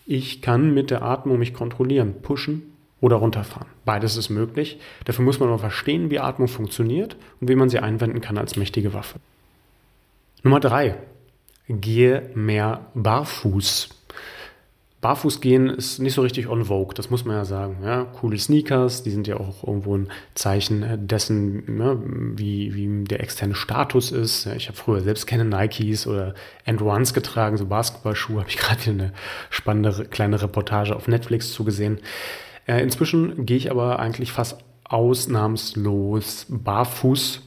ich 0.05 0.41
kann 0.41 0.73
mit 0.73 0.89
der 0.89 1.01
Atmung 1.01 1.37
mich 1.37 1.53
kontrollieren, 1.53 2.21
pushen 2.21 2.70
oder 3.01 3.17
runterfahren. 3.17 3.67
Beides 3.83 4.15
ist 4.15 4.29
möglich. 4.29 4.79
Dafür 5.03 5.25
muss 5.25 5.39
man 5.39 5.49
aber 5.49 5.59
verstehen, 5.59 6.09
wie 6.09 6.19
Atmung 6.19 6.47
funktioniert 6.47 7.17
und 7.41 7.49
wie 7.49 7.55
man 7.55 7.69
sie 7.69 7.79
einwenden 7.79 8.21
kann 8.21 8.37
als 8.37 8.55
mächtige 8.55 8.93
Waffe. 8.93 9.19
Nummer 10.43 10.59
drei. 10.59 10.95
Gehe 11.67 12.29
mehr 12.35 12.85
barfuß. 12.93 13.89
Barfuß 15.01 15.41
gehen 15.41 15.67
ist 15.67 15.97
nicht 15.97 16.13
so 16.13 16.21
richtig 16.21 16.47
on 16.47 16.65
vogue, 16.65 16.93
das 16.93 17.09
muss 17.09 17.25
man 17.25 17.35
ja 17.35 17.45
sagen. 17.45 17.77
Ja, 17.83 18.03
coole 18.03 18.37
Sneakers, 18.37 19.01
die 19.01 19.09
sind 19.09 19.27
ja 19.27 19.37
auch 19.37 19.63
irgendwo 19.65 19.97
ein 19.97 20.09
Zeichen 20.35 21.07
dessen, 21.07 21.79
ja, 21.79 21.97
wie, 22.37 22.75
wie 22.75 23.03
der 23.05 23.21
externe 23.21 23.55
Status 23.55 24.11
ist. 24.11 24.45
Ja, 24.45 24.53
ich 24.53 24.67
habe 24.67 24.77
früher 24.77 25.01
selbst 25.01 25.25
keine 25.25 25.43
Nikes 25.43 26.05
oder 26.05 26.35
End 26.65 26.83
Ones 26.83 27.15
getragen, 27.15 27.57
so 27.57 27.65
Basketballschuhe, 27.65 28.41
habe 28.41 28.49
ich 28.49 28.57
gerade 28.59 28.91
eine 28.91 29.13
spannende 29.49 30.05
kleine 30.05 30.39
Reportage 30.39 30.95
auf 30.95 31.07
Netflix 31.07 31.51
zugesehen. 31.51 31.99
Äh, 32.71 32.81
inzwischen 32.83 33.45
gehe 33.45 33.57
ich 33.57 33.69
aber 33.69 33.99
eigentlich 33.99 34.31
fast 34.31 34.63
ausnahmslos 34.85 36.45
barfuß, 36.47 37.41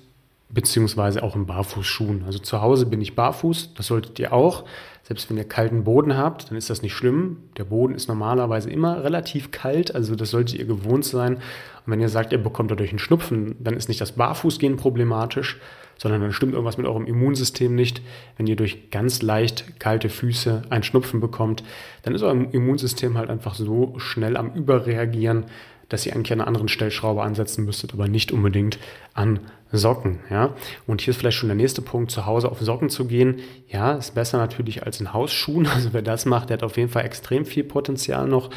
beziehungsweise 0.55 1.23
auch 1.23 1.35
in 1.35 1.47
Barfußschuhen. 1.47 2.23
Also 2.25 2.39
zu 2.39 2.63
Hause 2.63 2.87
bin 2.87 3.03
ich 3.03 3.17
barfuß, 3.17 3.75
das 3.75 3.89
solltet 3.89 4.19
ihr 4.21 4.33
auch. 4.33 4.65
Selbst 5.03 5.29
wenn 5.29 5.37
ihr 5.37 5.45
kalten 5.45 5.85
Boden 5.85 6.17
habt, 6.17 6.49
dann 6.49 6.57
ist 6.57 6.71
das 6.71 6.81
nicht 6.81 6.95
schlimm. 6.95 7.37
Der 7.59 7.65
Boden 7.65 7.95
ist 7.95 8.09
normalerweise 8.09 8.71
immer 8.71 9.05
relativ 9.05 9.51
kalt, 9.51 9.95
also 9.95 10.15
das 10.15 10.31
solltet 10.31 10.59
ihr 10.59 10.65
gewohnt 10.65 11.05
sein. 11.05 11.35
Und 11.35 11.93
wenn 11.93 12.01
ihr 12.01 12.09
sagt, 12.09 12.33
ihr 12.33 12.43
bekommt 12.43 12.71
dadurch 12.71 12.91
einen 12.91 12.99
Schnupfen, 12.99 13.57
dann 13.59 13.75
ist 13.75 13.89
nicht 13.89 14.01
das 14.01 14.13
Barfußgehen 14.13 14.77
problematisch, 14.77 15.61
sondern 15.99 16.23
dann 16.23 16.33
stimmt 16.33 16.53
irgendwas 16.53 16.79
mit 16.79 16.87
eurem 16.87 17.07
Immunsystem 17.07 17.75
nicht. 17.75 18.01
Wenn 18.37 18.47
ihr 18.47 18.57
durch 18.57 18.91
ganz 18.91 19.21
leicht 19.21 19.79
kalte 19.79 20.09
Füße 20.09 20.63
einen 20.71 20.85
Schnupfen 20.85 21.21
bekommt, 21.21 21.65
dann 22.03 22.15
ist 22.15 22.23
euer 22.23 22.33
Immunsystem 22.53 23.19
halt 23.19 23.29
einfach 23.29 23.55
so 23.55 23.99
schnell 23.99 24.37
am 24.37 24.55
Überreagieren, 24.55 25.45
dass 25.89 26.07
ihr 26.07 26.15
eigentlich 26.15 26.33
an 26.33 26.41
einer 26.41 26.49
anderen 26.49 26.69
Stellschraube 26.69 27.23
ansetzen 27.23 27.65
müsstet, 27.65 27.93
aber 27.95 28.09
nicht 28.09 28.33
unbedingt 28.33 28.79
an 29.13 29.41
Socken. 29.73 30.21
Ja? 30.31 30.55
Und 30.87 31.01
hier 31.01 31.13
ist 31.13 31.19
vielleicht 31.19 31.37
schon 31.37 31.49
der 31.49 31.57
nächste 31.57 31.83
Punkt, 31.83 32.11
zu 32.11 32.27
Hause 32.27 32.51
auf 32.51 32.61
Socken 32.61 32.91
zu 32.91 33.07
gehen. 33.07 33.41
Ja, 33.69 33.93
ist 33.93 34.15
besser 34.15 34.39
natürlich 34.39 34.85
als 34.85 35.01
in 35.01 35.13
Hausschuhen. 35.13 35.67
Also 35.75 35.93
wer 35.93 36.03
das 36.03 36.25
macht, 36.25 36.51
der 36.51 36.59
hat 36.59 36.63
auf 36.63 36.77
jeden 36.77 36.89
Fall 36.89 37.05
extrem 37.05 37.45
viel 37.45 37.65
Potenzial 37.65 38.29
noch. 38.29 38.51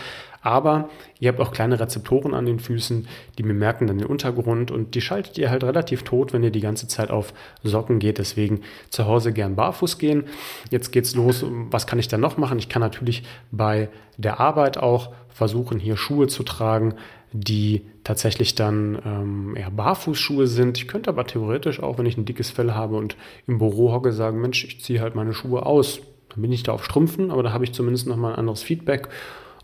Aber 0.47 0.87
ihr 1.19 1.27
habt 1.27 1.41
auch 1.41 1.51
kleine 1.51 1.77
Rezeptoren 1.77 2.33
an 2.33 2.45
den 2.45 2.59
Füßen, 2.59 3.05
die 3.37 3.43
bemerken 3.43 3.85
dann 3.85 3.97
den 3.97 4.07
Untergrund 4.07 4.71
und 4.71 4.95
die 4.95 5.01
schaltet 5.01 5.37
ihr 5.37 5.49
halt 5.49 5.65
relativ 5.65 6.03
tot, 6.03 6.31
wenn 6.31 6.41
ihr 6.41 6.51
die 6.51 6.61
ganze 6.61 6.87
Zeit 6.87 7.11
auf 7.11 7.33
Socken 7.63 7.99
geht. 7.99 8.17
Deswegen 8.17 8.61
zu 8.89 9.07
Hause 9.07 9.33
gern 9.33 9.57
barfuß 9.57 9.97
gehen. 9.97 10.23
Jetzt 10.71 10.93
geht's 10.93 11.15
los. 11.15 11.43
Was 11.69 11.85
kann 11.85 11.99
ich 11.99 12.07
dann 12.07 12.21
noch 12.21 12.37
machen? 12.37 12.59
Ich 12.59 12.69
kann 12.69 12.81
natürlich 12.81 13.23
bei 13.51 13.89
der 14.15 14.39
Arbeit 14.39 14.77
auch 14.77 15.11
versuchen, 15.27 15.79
hier 15.79 15.97
Schuhe 15.97 16.27
zu 16.27 16.43
tragen, 16.43 16.93
die 17.33 17.81
tatsächlich 18.05 18.55
dann 18.55 18.97
ähm, 19.05 19.57
eher 19.57 19.69
Barfußschuhe 19.69 20.47
sind. 20.47 20.77
Ich 20.77 20.87
könnte 20.87 21.09
aber 21.09 21.27
theoretisch 21.27 21.83
auch, 21.83 21.97
wenn 21.97 22.05
ich 22.05 22.15
ein 22.15 22.23
dickes 22.23 22.51
Fell 22.51 22.71
habe 22.71 22.95
und 22.95 23.17
im 23.47 23.57
Büro 23.57 23.91
hocke, 23.91 24.13
sagen, 24.13 24.39
Mensch, 24.39 24.63
ich 24.63 24.81
ziehe 24.81 25.01
halt 25.01 25.13
meine 25.13 25.33
Schuhe 25.33 25.65
aus. 25.65 25.99
Dann 26.29 26.41
bin 26.41 26.53
ich 26.53 26.63
da 26.63 26.71
auf 26.71 26.85
Strümpfen, 26.85 27.31
aber 27.31 27.43
da 27.43 27.51
habe 27.51 27.65
ich 27.65 27.73
zumindest 27.73 28.07
nochmal 28.07 28.31
ein 28.31 28.39
anderes 28.39 28.63
Feedback 28.63 29.09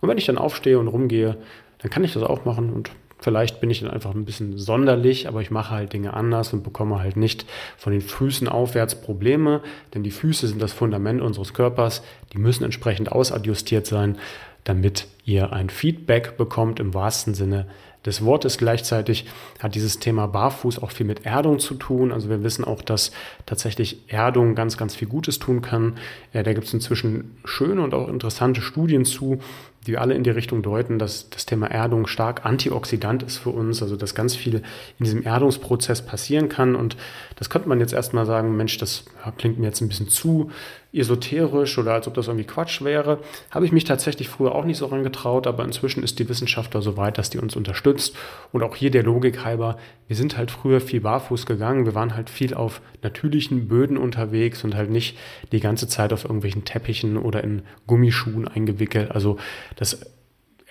und 0.04 0.10
wenn 0.10 0.18
ich 0.18 0.26
dann 0.26 0.38
aufstehe 0.38 0.78
und 0.80 0.90
rumgehe, 0.90 1.38
dann 1.78 1.90
kann 1.90 2.04
ich 2.04 2.12
das 2.12 2.24
auch 2.24 2.44
machen 2.44 2.74
und 2.74 2.92
vielleicht 3.22 3.62
bin 3.62 3.70
ich 3.70 3.80
dann 3.80 3.90
einfach 3.90 4.14
ein 4.14 4.26
bisschen 4.26 4.58
sonderlich, 4.58 5.30
aber 5.30 5.40
ich 5.40 5.50
mache 5.50 5.74
halt 5.74 5.94
Dinge 5.94 6.14
anders 6.14 6.52
und 6.52 6.62
bekomme 6.62 7.00
halt 7.00 7.16
nicht 7.16 7.46
von 7.78 7.94
den 7.94 8.02
Füßen 8.02 8.50
aufwärts 8.50 8.96
Probleme, 9.00 9.62
denn 9.94 10.04
die 10.04 10.12
Füße 10.12 10.46
sind 10.46 10.62
das 10.62 10.74
Fundament 10.74 11.22
unseres 11.22 11.54
Körpers, 11.54 12.04
die 12.34 12.38
müssen 12.38 12.66
entsprechend 12.66 13.14
ausadjustiert 13.14 13.88
sein, 13.88 14.18
damit 14.66 15.08
ihr 15.24 15.54
ein 15.54 15.70
Feedback 15.70 16.36
bekommt 16.36 16.82
im 16.82 16.94
wahrsten 16.94 17.34
Sinne 17.34 17.68
des 18.06 18.24
Wortes. 18.24 18.58
Gleichzeitig 18.58 19.26
hat 19.60 19.76
dieses 19.76 20.00
Thema 20.00 20.28
Barfuß 20.28 20.80
auch 20.80 20.92
viel 20.92 21.06
mit 21.06 21.26
Erdung 21.26 21.60
zu 21.60 21.76
tun. 21.76 22.12
Also 22.12 22.30
wir 22.30 22.44
wissen 22.44 22.66
auch, 22.66 22.82
dass 22.82 23.12
tatsächlich 23.46 24.00
Erdung 24.08 24.56
ganz, 24.56 24.78
ganz 24.78 24.96
viel 24.96 25.08
Gutes 25.08 25.40
tun 25.40 25.62
kann. 25.62 25.96
Ja, 26.34 26.44
da 26.44 26.54
gibt 26.54 26.68
es 26.68 26.74
inzwischen 26.74 27.38
schöne 27.46 27.82
und 27.82 27.94
auch 27.94 28.10
interessante 28.10 28.62
Studien 28.62 29.06
zu, 29.06 29.40
die 29.88 29.98
alle 29.98 30.14
in 30.14 30.24
die 30.24 30.30
Richtung 30.30 30.62
deuten, 30.62 31.00
dass 31.00 31.30
das 31.30 31.46
Thema 31.46 31.68
Erdung 31.68 32.08
stark 32.08 32.46
antioxidant 32.46 33.24
ist 33.24 33.38
für 33.38 33.50
uns, 33.50 33.82
also 33.82 33.96
dass 33.96 34.16
ganz 34.16 34.36
viel 34.36 34.56
in 35.00 35.06
diesem 35.06 35.24
Erdungsprozess 35.24 36.06
passieren 36.06 36.50
kann. 36.50 36.76
Und 36.76 36.96
das 37.36 37.50
könnte 37.50 37.70
man 37.70 37.80
jetzt 37.80 37.94
erstmal 37.94 38.26
sagen, 38.26 38.56
Mensch, 38.56 38.78
das 38.78 39.06
klingt 39.38 39.60
mir 39.60 39.68
jetzt 39.68 39.82
ein 39.82 39.90
bisschen 39.90 40.10
zu 40.10 40.52
esoterisch 40.94 41.78
oder 41.78 41.94
als 41.94 42.08
ob 42.08 42.14
das 42.14 42.28
irgendwie 42.28 42.46
Quatsch 42.46 42.82
wäre. 42.84 43.20
Habe 43.52 43.66
ich 43.66 43.72
mich 43.72 43.84
tatsächlich 43.84 44.30
früher 44.30 44.54
auch 44.54 44.66
nicht 44.66 44.78
so 44.78 44.86
rangetraut, 44.86 45.48
aber 45.48 45.64
inzwischen 45.64 46.04
ist 46.04 46.20
die 46.20 46.30
Wissenschaft 46.30 46.76
da 46.76 46.82
so 46.82 46.98
weit, 46.98 47.18
dass 47.18 47.30
die 47.30 47.40
uns 47.40 47.56
unterstützt. 47.56 48.16
Und 48.52 48.64
auch 48.64 48.76
hier 48.76 48.92
der 48.92 49.04
Logik 49.04 49.44
halber, 49.44 49.78
wir 50.08 50.16
sind 50.16 50.38
halt 50.38 50.52
früher 50.52 50.82
viel 50.82 51.02
barfuß 51.02 51.46
gegangen, 51.46 51.86
wir 51.86 51.96
waren 51.96 52.16
halt 52.16 52.30
viel 52.30 52.54
auf 52.54 52.82
natürlichen 53.02 53.68
Böden 53.68 53.98
unterwegs 53.98 54.64
und 54.64 54.76
halt 54.76 54.92
nicht 54.92 55.18
die 55.52 55.60
ganze 55.60 55.88
Zeit 55.88 56.14
auf 56.14 56.26
irgendwelchen 56.26 56.66
Teppichen 56.66 57.18
oder 57.18 57.44
in 57.44 57.64
Gummischuhen 57.88 58.48
eingewickelt. 58.48 59.12
Also 59.12 59.38
das 59.76 60.06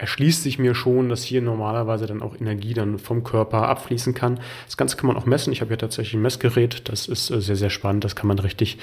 erschließt 0.02 0.42
sich 0.42 0.58
mir 0.58 0.74
schon, 0.74 1.08
dass 1.08 1.22
hier 1.22 1.40
normalerweise 1.40 2.06
dann 2.06 2.22
auch 2.22 2.34
Energie 2.34 2.74
dann 2.74 2.98
vom 2.98 3.22
Körper 3.22 3.68
abfließen 3.68 4.14
kann. 4.14 4.40
Das 4.66 4.76
Ganze 4.76 4.96
kann 4.96 5.06
man 5.06 5.16
auch 5.16 5.26
messen. 5.26 5.52
Ich 5.52 5.60
habe 5.60 5.68
hier 5.68 5.78
tatsächlich 5.78 6.14
ein 6.14 6.22
Messgerät. 6.22 6.88
Das 6.88 7.06
ist 7.06 7.30
äh, 7.30 7.40
sehr, 7.40 7.54
sehr 7.54 7.70
spannend. 7.70 8.02
Das 8.02 8.16
kann 8.16 8.26
man 8.26 8.40
richtig 8.40 8.78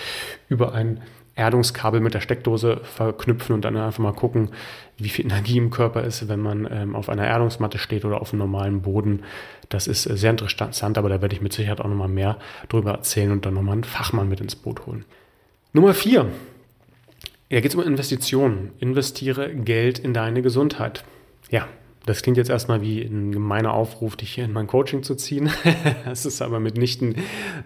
über 0.47 0.73
ein 0.73 1.01
Erdungskabel 1.35 1.99
mit 1.99 2.13
der 2.13 2.21
Steckdose 2.21 2.79
verknüpfen 2.83 3.53
und 3.53 3.65
dann 3.65 3.75
einfach 3.75 3.99
mal 3.99 4.13
gucken, 4.13 4.51
wie 4.97 5.09
viel 5.09 5.25
Energie 5.25 5.57
im 5.57 5.71
Körper 5.71 6.03
ist, 6.03 6.29
wenn 6.29 6.39
man 6.39 6.65
ähm, 6.71 6.95
auf 6.95 7.09
einer 7.09 7.27
Erdungsmatte 7.27 7.79
steht 7.79 8.05
oder 8.05 8.21
auf 8.21 8.31
einem 8.31 8.39
normalen 8.39 8.81
Boden. 8.81 9.23
Das 9.67 9.88
ist 9.88 10.05
äh, 10.05 10.15
sehr 10.15 10.31
interessant, 10.31 10.97
aber 10.97 11.09
da 11.09 11.21
werde 11.21 11.35
ich 11.35 11.41
mit 11.41 11.51
Sicherheit 11.51 11.81
auch 11.81 11.89
nochmal 11.89 12.07
mehr 12.07 12.38
drüber 12.69 12.91
erzählen 12.91 13.31
und 13.31 13.45
dann 13.45 13.55
nochmal 13.55 13.73
einen 13.73 13.83
Fachmann 13.83 14.29
mit 14.29 14.39
ins 14.39 14.55
Boot 14.55 14.85
holen. 14.85 15.03
Nummer 15.73 15.93
vier. 15.93 16.27
Ja, 17.50 17.62
geht 17.62 17.72
es 17.72 17.75
um 17.75 17.82
Investitionen. 17.82 18.74
Investiere 18.79 19.53
Geld 19.56 19.98
in 19.98 20.13
deine 20.13 20.44
Gesundheit. 20.44 21.03
Ja, 21.50 21.68
das 22.10 22.24
klingt 22.24 22.38
jetzt 22.38 22.50
erstmal 22.50 22.82
wie 22.82 23.01
ein 23.01 23.32
gemeiner 23.32 23.72
Aufruf, 23.72 24.16
dich 24.16 24.34
hier 24.34 24.44
in 24.44 24.51
mein 24.51 24.66
Coaching 24.66 25.04
zu 25.04 25.13
ziehen. 25.13 25.51
das 26.06 26.25
ist 26.25 26.42
aber 26.42 26.60
mitnichten 26.60 27.16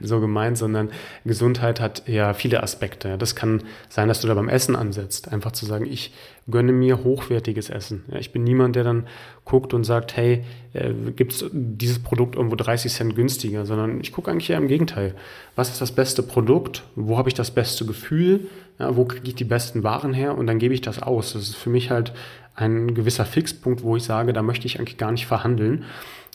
so 0.02 0.20
gemeint, 0.20 0.58
sondern 0.58 0.92
Gesundheit 1.24 1.80
hat 1.80 2.08
ja 2.10 2.34
viele 2.34 2.62
Aspekte. 2.62 3.18
Das 3.18 3.36
kann 3.38 3.64
sein, 3.88 4.10
dass 4.10 4.20
du 4.20 4.28
da 4.28 4.34
beim 4.34 4.50
Essen 4.50 4.76
ansetzt. 4.76 5.32
Einfach 5.32 5.54
zu 5.54 5.66
sagen, 5.66 5.86
ich 5.86 6.14
gönne 6.52 6.74
mir 6.74 7.06
hochwertiges 7.06 7.70
Essen. 7.70 8.04
ich 8.20 8.34
bin 8.34 8.44
niemand, 8.44 8.76
der 8.76 8.84
dann 8.84 9.08
guckt 9.46 9.74
und 9.74 9.86
sagt, 9.86 10.18
hey, 10.18 10.44
äh, 10.74 10.92
gibt 11.16 11.32
es 11.32 11.46
dieses 11.54 12.00
Produkt 12.00 12.36
irgendwo 12.36 12.58
30 12.58 12.92
Cent 12.92 13.16
günstiger, 13.16 13.66
sondern 13.66 14.02
ich 14.02 14.12
gucke 14.12 14.30
eigentlich 14.30 14.50
eher 14.50 14.58
im 14.58 14.68
Gegenteil. 14.68 15.16
Was 15.56 15.70
ist 15.70 15.80
das 15.80 15.94
beste 15.94 16.22
Produkt? 16.22 16.84
Wo 16.96 17.18
habe 17.18 17.30
ich 17.30 17.34
das 17.34 17.52
beste 17.52 17.86
Gefühl? 17.86 18.50
Ja, 18.78 18.98
wo 18.98 19.06
kriege 19.06 19.28
ich 19.30 19.36
die 19.36 19.46
besten 19.46 19.84
Waren 19.84 20.14
her? 20.14 20.38
Und 20.38 20.48
dann 20.48 20.60
gebe 20.60 20.74
ich 20.74 20.82
das 20.82 21.02
aus. 21.02 21.32
Das 21.32 21.44
ist 21.44 21.56
für 21.56 21.70
mich 21.70 21.92
halt 21.92 22.12
ein 22.56 22.94
gewisser 22.94 23.26
Fixpunkt, 23.26 23.84
wo 23.84 23.96
ich 23.96 24.04
sage, 24.04 24.34
da 24.34 24.42
möchte 24.42 24.68
ich 24.68 24.80
eigentlich 24.80 24.98
gar 24.98 25.12
nicht 25.12 25.26
verhandeln. 25.26 25.86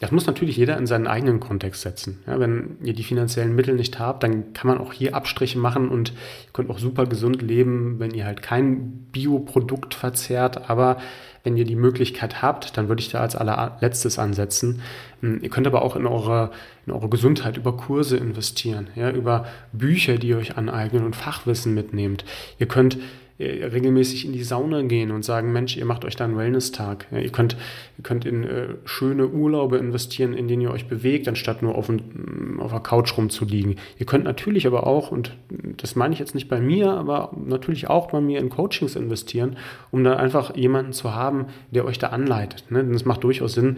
Das 0.00 0.12
muss 0.12 0.26
natürlich 0.26 0.56
jeder 0.56 0.76
in 0.76 0.86
seinen 0.86 1.08
eigenen 1.08 1.40
Kontext 1.40 1.82
setzen. 1.82 2.22
Ja, 2.26 2.38
wenn 2.38 2.76
ihr 2.84 2.92
die 2.92 3.02
finanziellen 3.02 3.56
Mittel 3.56 3.74
nicht 3.74 3.98
habt, 3.98 4.22
dann 4.22 4.52
kann 4.52 4.68
man 4.68 4.78
auch 4.78 4.92
hier 4.92 5.16
Abstriche 5.16 5.58
machen 5.58 5.88
und 5.88 6.10
ihr 6.10 6.52
könnt 6.52 6.70
auch 6.70 6.78
super 6.78 7.06
gesund 7.06 7.42
leben, 7.42 7.98
wenn 7.98 8.12
ihr 8.12 8.24
halt 8.24 8.40
kein 8.40 9.06
Bioprodukt 9.10 9.94
verzehrt. 9.94 10.70
Aber 10.70 10.98
wenn 11.42 11.56
ihr 11.56 11.64
die 11.64 11.74
Möglichkeit 11.74 12.42
habt, 12.42 12.76
dann 12.76 12.88
würde 12.88 13.00
ich 13.00 13.08
da 13.08 13.20
als 13.20 13.34
allerletztes 13.34 14.20
ansetzen. 14.20 14.82
Hm, 15.20 15.40
ihr 15.42 15.50
könnt 15.50 15.66
aber 15.66 15.82
auch 15.82 15.96
in 15.96 16.06
eure, 16.06 16.52
in 16.86 16.92
eure 16.92 17.08
Gesundheit 17.08 17.56
über 17.56 17.76
Kurse 17.76 18.18
investieren, 18.18 18.88
ja, 18.94 19.10
über 19.10 19.46
Bücher, 19.72 20.16
die 20.18 20.28
ihr 20.28 20.38
euch 20.38 20.56
aneignen 20.56 21.04
und 21.04 21.16
Fachwissen 21.16 21.74
mitnehmt. 21.74 22.24
Ihr 22.60 22.68
könnt 22.68 22.98
regelmäßig 23.44 24.24
in 24.24 24.32
die 24.32 24.42
Sauna 24.42 24.82
gehen 24.82 25.12
und 25.12 25.24
sagen, 25.24 25.52
Mensch, 25.52 25.76
ihr 25.76 25.84
macht 25.84 26.04
euch 26.04 26.16
da 26.16 26.24
einen 26.24 26.36
Wellness-Tag. 26.36 27.06
Ja, 27.12 27.18
ihr, 27.18 27.30
könnt, 27.30 27.56
ihr 27.96 28.02
könnt 28.02 28.24
in 28.24 28.42
äh, 28.42 28.68
schöne 28.84 29.28
Urlaube 29.28 29.76
investieren, 29.76 30.32
in 30.32 30.48
denen 30.48 30.62
ihr 30.62 30.72
euch 30.72 30.88
bewegt, 30.88 31.28
anstatt 31.28 31.62
nur 31.62 31.76
auf, 31.76 31.88
ein, 31.88 32.58
auf 32.58 32.72
der 32.72 32.80
Couch 32.80 33.16
rumzuliegen. 33.16 33.76
Ihr 33.98 34.06
könnt 34.06 34.24
natürlich 34.24 34.66
aber 34.66 34.86
auch, 34.86 35.12
und 35.12 35.36
das 35.76 35.94
meine 35.94 36.14
ich 36.14 36.20
jetzt 36.20 36.34
nicht 36.34 36.48
bei 36.48 36.60
mir, 36.60 36.90
aber 36.90 37.30
natürlich 37.36 37.88
auch 37.88 38.10
bei 38.10 38.20
mir 38.20 38.40
in 38.40 38.50
Coachings 38.50 38.96
investieren, 38.96 39.56
um 39.92 40.02
dann 40.02 40.16
einfach 40.16 40.56
jemanden 40.56 40.92
zu 40.92 41.14
haben, 41.14 41.46
der 41.70 41.84
euch 41.84 41.98
da 41.98 42.08
anleitet. 42.08 42.64
Ne? 42.70 42.82
Denn 42.82 42.94
es 42.94 43.04
macht 43.04 43.22
durchaus 43.22 43.52
Sinn, 43.52 43.76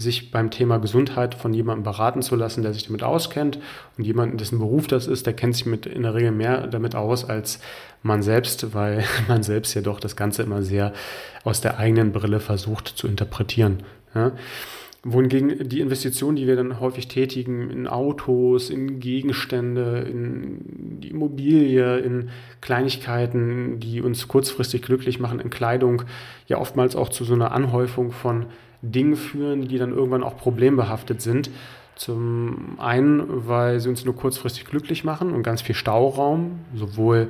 sich 0.00 0.30
beim 0.30 0.50
Thema 0.50 0.78
Gesundheit 0.78 1.34
von 1.34 1.52
jemandem 1.52 1.84
beraten 1.84 2.22
zu 2.22 2.34
lassen, 2.34 2.62
der 2.62 2.72
sich 2.72 2.86
damit 2.86 3.02
auskennt 3.02 3.58
und 3.98 4.04
jemanden, 4.04 4.38
dessen 4.38 4.58
Beruf 4.58 4.86
das 4.86 5.06
ist, 5.06 5.26
der 5.26 5.34
kennt 5.34 5.54
sich 5.54 5.66
mit 5.66 5.84
in 5.84 6.02
der 6.02 6.14
Regel 6.14 6.32
mehr 6.32 6.66
damit 6.66 6.94
aus 6.94 7.28
als 7.28 7.60
man 8.02 8.22
selbst, 8.22 8.72
weil 8.72 9.04
man 9.28 9.42
selbst 9.42 9.74
ja 9.74 9.82
doch 9.82 10.00
das 10.00 10.16
Ganze 10.16 10.42
immer 10.42 10.62
sehr 10.62 10.92
aus 11.44 11.60
der 11.60 11.78
eigenen 11.78 12.12
Brille 12.12 12.40
versucht 12.40 12.88
zu 12.88 13.06
interpretieren. 13.06 13.82
Ja? 14.14 14.32
Wohingegen 15.02 15.66
die 15.66 15.80
Investitionen, 15.80 16.36
die 16.36 16.46
wir 16.46 16.56
dann 16.56 16.78
häufig 16.78 17.08
tätigen 17.08 17.70
in 17.70 17.86
Autos, 17.86 18.68
in 18.68 19.00
Gegenstände, 19.00 20.00
in 20.00 21.00
die 21.00 21.08
Immobilie, 21.08 21.98
in 21.98 22.28
Kleinigkeiten, 22.60 23.80
die 23.80 24.02
uns 24.02 24.28
kurzfristig 24.28 24.82
glücklich 24.82 25.18
machen, 25.18 25.40
in 25.40 25.48
Kleidung, 25.48 26.02
ja 26.48 26.58
oftmals 26.58 26.96
auch 26.96 27.08
zu 27.08 27.24
so 27.24 27.32
einer 27.32 27.52
Anhäufung 27.52 28.12
von 28.12 28.46
Dingen 28.82 29.16
führen, 29.16 29.68
die 29.68 29.78
dann 29.78 29.92
irgendwann 29.92 30.22
auch 30.22 30.36
problembehaftet 30.36 31.22
sind. 31.22 31.50
Zum 31.96 32.78
einen, 32.78 33.46
weil 33.48 33.80
sie 33.80 33.88
uns 33.88 34.04
nur 34.04 34.16
kurzfristig 34.16 34.66
glücklich 34.66 35.04
machen 35.04 35.32
und 35.32 35.42
ganz 35.42 35.62
viel 35.62 35.74
Stauraum, 35.74 36.60
sowohl 36.74 37.28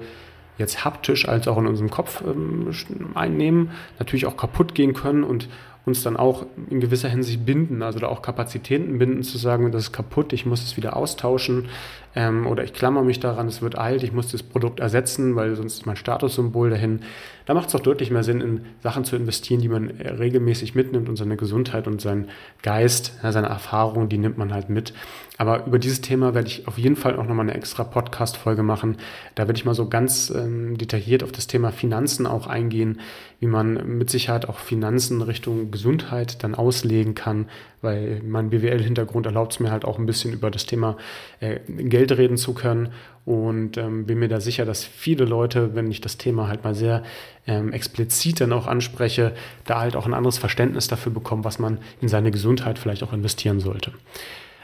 jetzt 0.58 0.84
haptisch 0.84 1.26
als 1.28 1.48
auch 1.48 1.58
in 1.58 1.66
unserem 1.66 1.90
Kopf 1.90 2.22
ähm, 2.24 2.70
einnehmen, 3.14 3.70
natürlich 3.98 4.26
auch 4.26 4.36
kaputt 4.36 4.74
gehen 4.74 4.92
können 4.92 5.24
und 5.24 5.48
uns 5.90 6.02
dann 6.02 6.16
auch 6.16 6.46
in 6.70 6.80
gewisser 6.80 7.08
Hinsicht 7.08 7.44
binden, 7.44 7.82
also 7.82 7.98
da 7.98 8.08
auch 8.08 8.22
Kapazitäten 8.22 8.98
binden, 8.98 9.22
zu 9.22 9.38
sagen, 9.38 9.70
das 9.70 9.84
ist 9.84 9.92
kaputt, 9.92 10.32
ich 10.32 10.46
muss 10.46 10.62
es 10.62 10.76
wieder 10.76 10.96
austauschen 10.96 11.68
ähm, 12.14 12.46
oder 12.46 12.64
ich 12.64 12.72
klammer 12.72 13.02
mich 13.02 13.20
daran, 13.20 13.46
es 13.46 13.62
wird 13.62 13.78
alt, 13.78 14.02
ich 14.02 14.12
muss 14.12 14.28
das 14.28 14.42
Produkt 14.42 14.80
ersetzen, 14.80 15.36
weil 15.36 15.54
sonst 15.54 15.74
ist 15.74 15.86
mein 15.86 15.96
Statussymbol 15.96 16.70
dahin. 16.70 17.00
Da 17.46 17.54
macht 17.54 17.66
es 17.66 17.72
doch 17.72 17.80
deutlich 17.80 18.10
mehr 18.10 18.24
Sinn, 18.24 18.40
in 18.40 18.64
Sachen 18.82 19.04
zu 19.04 19.16
investieren, 19.16 19.60
die 19.60 19.68
man 19.68 19.90
regelmäßig 19.90 20.74
mitnimmt 20.74 21.08
und 21.08 21.16
seine 21.16 21.36
Gesundheit 21.36 21.86
und 21.86 22.00
seinen 22.00 22.28
Geist, 22.62 23.18
ja, 23.22 23.32
seine 23.32 23.48
Erfahrung, 23.48 24.08
die 24.08 24.18
nimmt 24.18 24.38
man 24.38 24.52
halt 24.52 24.70
mit. 24.70 24.92
Aber 25.38 25.66
über 25.66 25.78
dieses 25.78 26.00
Thema 26.00 26.34
werde 26.34 26.48
ich 26.48 26.68
auf 26.68 26.78
jeden 26.78 26.96
Fall 26.96 27.16
auch 27.16 27.26
nochmal 27.26 27.48
eine 27.48 27.54
extra 27.54 27.82
Podcast-Folge 27.82 28.62
machen. 28.62 28.98
Da 29.36 29.44
werde 29.44 29.56
ich 29.56 29.64
mal 29.64 29.74
so 29.74 29.88
ganz 29.88 30.30
ähm, 30.30 30.76
detailliert 30.76 31.22
auf 31.22 31.32
das 31.32 31.46
Thema 31.46 31.72
Finanzen 31.72 32.26
auch 32.26 32.46
eingehen, 32.46 33.00
wie 33.38 33.46
man 33.46 33.96
mit 33.98 34.10
Sicherheit 34.10 34.48
auch 34.48 34.58
Finanzen 34.58 35.22
Richtung 35.22 35.70
Gesundheit 35.70 36.44
dann 36.44 36.54
auslegen 36.54 37.14
kann, 37.14 37.46
weil 37.82 38.20
mein 38.24 38.50
BWL-Hintergrund 38.50 39.26
erlaubt 39.26 39.52
es 39.52 39.60
mir 39.60 39.70
halt 39.70 39.84
auch 39.84 39.98
ein 39.98 40.06
bisschen 40.06 40.32
über 40.32 40.50
das 40.50 40.66
Thema 40.66 40.96
äh, 41.40 41.60
Geld 41.68 42.12
reden 42.12 42.36
zu 42.36 42.54
können 42.54 42.90
und 43.24 43.76
ähm, 43.76 44.06
bin 44.06 44.18
mir 44.18 44.28
da 44.28 44.40
sicher, 44.40 44.64
dass 44.64 44.84
viele 44.84 45.24
Leute, 45.24 45.74
wenn 45.74 45.90
ich 45.90 46.00
das 46.00 46.18
Thema 46.18 46.48
halt 46.48 46.64
mal 46.64 46.74
sehr 46.74 47.02
ähm, 47.46 47.72
explizit 47.72 48.40
dann 48.40 48.52
auch 48.52 48.66
anspreche, 48.66 49.32
da 49.64 49.80
halt 49.80 49.96
auch 49.96 50.06
ein 50.06 50.14
anderes 50.14 50.38
Verständnis 50.38 50.88
dafür 50.88 51.12
bekommen, 51.12 51.44
was 51.44 51.58
man 51.58 51.78
in 52.00 52.08
seine 52.08 52.30
Gesundheit 52.30 52.78
vielleicht 52.78 53.02
auch 53.02 53.12
investieren 53.12 53.60
sollte. 53.60 53.92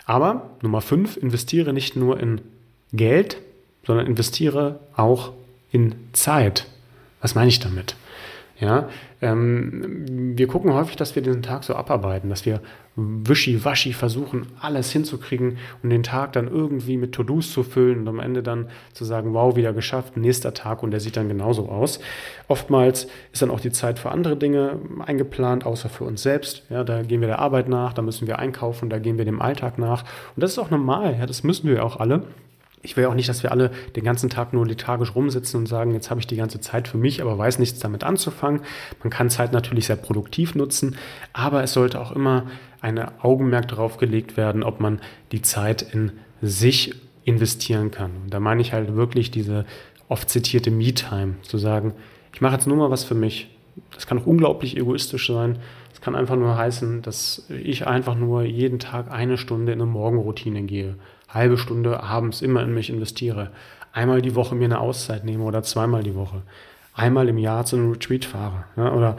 Aber 0.04 0.50
Nummer 0.62 0.80
fünf, 0.80 1.16
investiere 1.16 1.72
nicht 1.72 1.96
nur 1.96 2.20
in 2.20 2.40
Geld, 2.92 3.38
sondern 3.84 4.06
investiere 4.06 4.80
auch 4.94 5.32
in 5.70 5.94
Zeit. 6.12 6.66
Was 7.20 7.34
meine 7.34 7.48
ich 7.48 7.60
damit? 7.60 7.96
Ja, 8.58 8.88
ähm, 9.20 10.34
wir 10.36 10.46
gucken 10.46 10.72
häufig, 10.72 10.96
dass 10.96 11.14
wir 11.14 11.22
diesen 11.22 11.42
Tag 11.42 11.62
so 11.62 11.74
abarbeiten, 11.74 12.30
dass 12.30 12.46
wir 12.46 12.62
wischiwaschi 12.96 13.92
versuchen, 13.92 14.46
alles 14.58 14.90
hinzukriegen 14.90 15.58
und 15.82 15.90
den 15.90 16.02
Tag 16.02 16.32
dann 16.32 16.48
irgendwie 16.48 16.96
mit 16.96 17.12
To-Dos 17.12 17.52
zu 17.52 17.62
füllen 17.62 18.00
und 18.00 18.08
am 18.08 18.18
Ende 18.18 18.42
dann 18.42 18.68
zu 18.94 19.04
sagen, 19.04 19.34
wow, 19.34 19.56
wieder 19.56 19.74
geschafft, 19.74 20.16
nächster 20.16 20.54
Tag 20.54 20.82
und 20.82 20.90
der 20.92 21.00
sieht 21.00 21.18
dann 21.18 21.28
genauso 21.28 21.68
aus. 21.68 22.00
Oftmals 22.48 23.08
ist 23.30 23.42
dann 23.42 23.50
auch 23.50 23.60
die 23.60 23.72
Zeit 23.72 23.98
für 23.98 24.10
andere 24.10 24.38
Dinge 24.38 24.78
eingeplant, 25.04 25.66
außer 25.66 25.90
für 25.90 26.04
uns 26.04 26.22
selbst. 26.22 26.62
Ja, 26.70 26.82
da 26.82 27.02
gehen 27.02 27.20
wir 27.20 27.28
der 27.28 27.40
Arbeit 27.40 27.68
nach, 27.68 27.92
da 27.92 28.00
müssen 28.00 28.26
wir 28.26 28.38
einkaufen, 28.38 28.88
da 28.88 28.98
gehen 28.98 29.18
wir 29.18 29.26
dem 29.26 29.42
Alltag 29.42 29.76
nach 29.76 30.04
und 30.34 30.42
das 30.42 30.52
ist 30.52 30.58
auch 30.58 30.70
normal, 30.70 31.16
ja, 31.18 31.26
das 31.26 31.44
müssen 31.44 31.68
wir 31.68 31.84
auch 31.84 32.00
alle 32.00 32.22
ich 32.86 32.96
will 32.96 33.06
auch 33.06 33.14
nicht, 33.14 33.28
dass 33.28 33.42
wir 33.42 33.50
alle 33.50 33.72
den 33.96 34.04
ganzen 34.04 34.30
Tag 34.30 34.52
nur 34.52 34.64
lethargisch 34.64 35.14
rumsitzen 35.16 35.58
und 35.58 35.66
sagen, 35.66 35.92
jetzt 35.92 36.08
habe 36.08 36.20
ich 36.20 36.28
die 36.28 36.36
ganze 36.36 36.60
Zeit 36.60 36.86
für 36.86 36.98
mich, 36.98 37.20
aber 37.20 37.36
weiß 37.36 37.58
nichts 37.58 37.80
damit 37.80 38.04
anzufangen. 38.04 38.60
Man 39.02 39.10
kann 39.10 39.28
Zeit 39.28 39.52
natürlich 39.52 39.86
sehr 39.86 39.96
produktiv 39.96 40.54
nutzen, 40.54 40.96
aber 41.32 41.64
es 41.64 41.72
sollte 41.72 42.00
auch 42.00 42.12
immer 42.12 42.46
ein 42.80 42.96
Augenmerk 43.20 43.66
darauf 43.66 43.96
gelegt 43.96 44.36
werden, 44.36 44.62
ob 44.62 44.78
man 44.78 45.00
die 45.32 45.42
Zeit 45.42 45.82
in 45.82 46.12
sich 46.40 46.94
investieren 47.24 47.90
kann. 47.90 48.12
Und 48.22 48.32
da 48.32 48.38
meine 48.38 48.60
ich 48.60 48.72
halt 48.72 48.94
wirklich 48.94 49.32
diese 49.32 49.66
oft 50.08 50.30
zitierte 50.30 50.70
Me-Time, 50.70 51.34
zu 51.42 51.58
sagen, 51.58 51.92
ich 52.32 52.40
mache 52.40 52.54
jetzt 52.54 52.68
nur 52.68 52.76
mal 52.76 52.92
was 52.92 53.02
für 53.02 53.16
mich. 53.16 53.50
Das 53.94 54.06
kann 54.06 54.20
auch 54.20 54.26
unglaublich 54.26 54.76
egoistisch 54.76 55.26
sein. 55.26 55.58
Es 55.92 56.00
kann 56.00 56.14
einfach 56.14 56.36
nur 56.36 56.56
heißen, 56.56 57.02
dass 57.02 57.48
ich 57.50 57.88
einfach 57.88 58.14
nur 58.14 58.44
jeden 58.44 58.78
Tag 58.78 59.10
eine 59.10 59.38
Stunde 59.38 59.72
in 59.72 59.80
eine 59.80 59.90
Morgenroutine 59.90 60.62
gehe 60.62 60.94
halbe 61.28 61.58
Stunde 61.58 62.02
abends 62.02 62.42
immer 62.42 62.62
in 62.62 62.74
mich 62.74 62.90
investiere, 62.90 63.50
einmal 63.92 64.22
die 64.22 64.34
Woche 64.34 64.54
mir 64.54 64.66
eine 64.66 64.80
Auszeit 64.80 65.24
nehme 65.24 65.44
oder 65.44 65.62
zweimal 65.62 66.02
die 66.02 66.14
Woche, 66.14 66.42
einmal 66.94 67.28
im 67.28 67.38
Jahr 67.38 67.64
zu 67.64 67.76
einem 67.76 67.92
Retreat 67.92 68.24
fahre 68.24 68.64
ja, 68.76 68.92
oder 68.92 69.16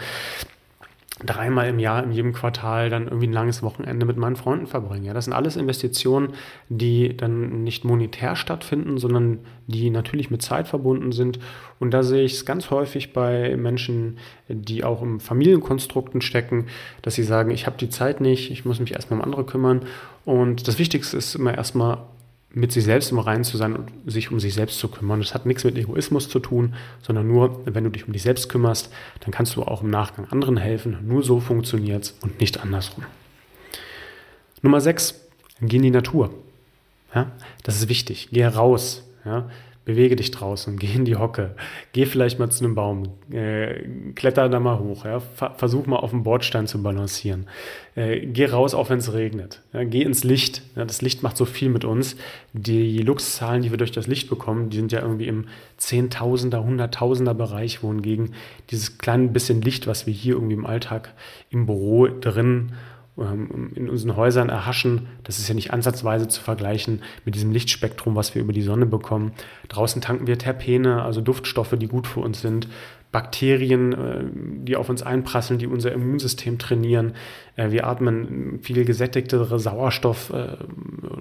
dreimal 1.25 1.67
im 1.67 1.79
Jahr 1.79 2.03
in 2.03 2.11
jedem 2.11 2.33
Quartal 2.33 2.89
dann 2.89 3.05
irgendwie 3.05 3.27
ein 3.27 3.33
langes 3.33 3.63
Wochenende 3.63 4.05
mit 4.05 4.17
meinen 4.17 4.35
Freunden 4.35 4.67
verbringe. 4.67 5.07
Ja, 5.07 5.13
das 5.13 5.25
sind 5.25 5.33
alles 5.33 5.55
Investitionen, 5.55 6.33
die 6.69 7.17
dann 7.17 7.63
nicht 7.63 7.85
monetär 7.85 8.35
stattfinden, 8.35 8.97
sondern 8.97 9.39
die 9.65 9.89
natürlich 9.89 10.29
mit 10.29 10.41
Zeit 10.41 10.67
verbunden 10.67 11.11
sind. 11.11 11.39
Und 11.79 11.91
da 11.91 12.03
sehe 12.03 12.23
ich 12.23 12.33
es 12.33 12.45
ganz 12.45 12.69
häufig 12.69 13.13
bei 13.13 13.55
Menschen, 13.57 14.17
die 14.47 14.83
auch 14.83 15.01
im 15.01 15.19
Familienkonstrukten 15.19 16.21
stecken, 16.21 16.67
dass 17.01 17.15
sie 17.15 17.23
sagen, 17.23 17.49
ich 17.49 17.65
habe 17.65 17.77
die 17.77 17.89
Zeit 17.89 18.21
nicht, 18.21 18.51
ich 18.51 18.65
muss 18.65 18.79
mich 18.79 18.93
erstmal 18.93 19.19
um 19.19 19.25
andere 19.25 19.43
kümmern. 19.43 19.81
Und 20.23 20.67
das 20.67 20.77
Wichtigste 20.77 21.17
ist 21.17 21.33
immer 21.35 21.55
erstmal 21.55 21.99
mit 22.49 22.71
sich 22.71 22.85
selbst 22.85 23.11
im 23.11 23.19
Reinen 23.19 23.43
zu 23.43 23.57
sein 23.57 23.75
und 23.75 23.91
sich 24.05 24.31
um 24.31 24.39
sich 24.39 24.53
selbst 24.53 24.79
zu 24.79 24.87
kümmern. 24.87 25.19
Das 25.19 25.33
hat 25.33 25.45
nichts 25.45 25.63
mit 25.63 25.77
Egoismus 25.77 26.29
zu 26.29 26.39
tun, 26.39 26.75
sondern 27.01 27.27
nur, 27.27 27.61
wenn 27.65 27.83
du 27.83 27.89
dich 27.89 28.07
um 28.07 28.13
dich 28.13 28.21
selbst 28.21 28.49
kümmerst, 28.49 28.91
dann 29.19 29.31
kannst 29.31 29.55
du 29.55 29.63
auch 29.63 29.81
im 29.81 29.89
Nachgang 29.89 30.27
anderen 30.29 30.57
helfen. 30.57 30.97
Nur 31.05 31.23
so 31.23 31.39
funktioniert 31.39 32.03
es 32.05 32.11
und 32.21 32.39
nicht 32.39 32.59
andersrum. 32.59 33.03
Nummer 34.61 34.81
6, 34.81 35.19
geh 35.61 35.77
in 35.77 35.83
die 35.83 35.91
Natur. 35.91 36.33
Ja, 37.13 37.31
das 37.63 37.75
ist 37.75 37.89
wichtig. 37.89 38.29
Geh 38.31 38.45
raus. 38.45 39.03
Ja. 39.25 39.49
Bewege 39.87 40.17
dich 40.17 40.31
draußen, 40.31 40.77
geh 40.77 40.93
in 40.93 41.05
die 41.05 41.15
Hocke, 41.15 41.55
geh 41.93 42.05
vielleicht 42.05 42.39
mal 42.39 42.49
zu 42.49 42.63
einem 42.63 42.75
Baum, 42.75 43.03
äh, 43.31 43.87
kletter 44.15 44.49
da 44.49 44.59
mal 44.59 44.79
hoch, 44.79 45.05
ja, 45.05 45.21
versuch 45.55 45.85
mal 45.85 45.95
auf 45.95 46.09
dem 46.09 46.23
Bordstein 46.23 46.67
zu 46.67 46.83
balancieren, 46.83 47.47
äh, 47.95 48.19
geh 48.19 48.47
raus, 48.47 48.73
auch 48.73 48.89
wenn 48.89 48.99
es 48.99 49.13
regnet, 49.13 49.61
ja, 49.71 49.85
geh 49.85 50.01
ins 50.01 50.25
Licht, 50.25 50.61
ja, 50.75 50.83
das 50.83 51.01
Licht 51.01 51.23
macht 51.23 51.37
so 51.37 51.45
viel 51.45 51.69
mit 51.69 51.85
uns. 51.85 52.17
Die 52.51 53.01
Luxzahlen, 53.01 53.61
die 53.61 53.71
wir 53.71 53.77
durch 53.77 53.93
das 53.93 54.07
Licht 54.07 54.29
bekommen, 54.29 54.69
die 54.69 54.75
sind 54.75 54.91
ja 54.91 55.01
irgendwie 55.01 55.27
im 55.27 55.45
Zehntausender, 55.77 56.61
Hunderttausender 56.61 57.33
Bereich, 57.33 57.81
wohingegen 57.81 58.33
dieses 58.69 58.97
kleine 58.97 59.29
bisschen 59.29 59.61
Licht, 59.61 59.87
was 59.87 60.05
wir 60.05 60.13
hier 60.13 60.33
irgendwie 60.33 60.55
im 60.55 60.65
Alltag 60.65 61.13
im 61.49 61.65
Büro 61.65 62.07
drin 62.07 62.43
ähm, 62.47 62.73
in 63.17 63.89
unseren 63.89 64.15
Häusern 64.15 64.49
erhaschen. 64.49 65.07
Das 65.23 65.39
ist 65.39 65.47
ja 65.47 65.55
nicht 65.55 65.73
ansatzweise 65.73 66.27
zu 66.27 66.41
vergleichen 66.41 67.01
mit 67.25 67.33
diesem 67.33 67.51
Lichtspektrum, 67.51 68.15
was 68.15 68.35
wir 68.35 68.43
über 68.43 68.53
die 68.53 68.61
Sonne 68.61 68.85
bekommen. 68.85 69.31
Draußen 69.69 70.01
tanken 70.01 70.27
wir 70.27 70.37
Terpene, 70.37 71.01
also 71.01 71.21
Duftstoffe, 71.21 71.75
die 71.77 71.87
gut 71.87 72.05
für 72.05 72.19
uns 72.19 72.41
sind. 72.41 72.67
Bakterien, 73.17 73.93
äh, 73.93 74.23
die 74.63 74.75
auf 74.75 74.89
uns 74.89 75.01
einprasseln, 75.01 75.57
die 75.57 75.65
unser 75.65 75.91
Immunsystem 75.91 76.59
trainieren. 76.59 77.13
Äh, 77.55 77.71
wir 77.71 77.87
atmen 77.87 78.59
viel 78.61 78.85
gesättigtere 78.85 79.57
Sauerstoff, 79.57 80.29
äh, 80.29 80.55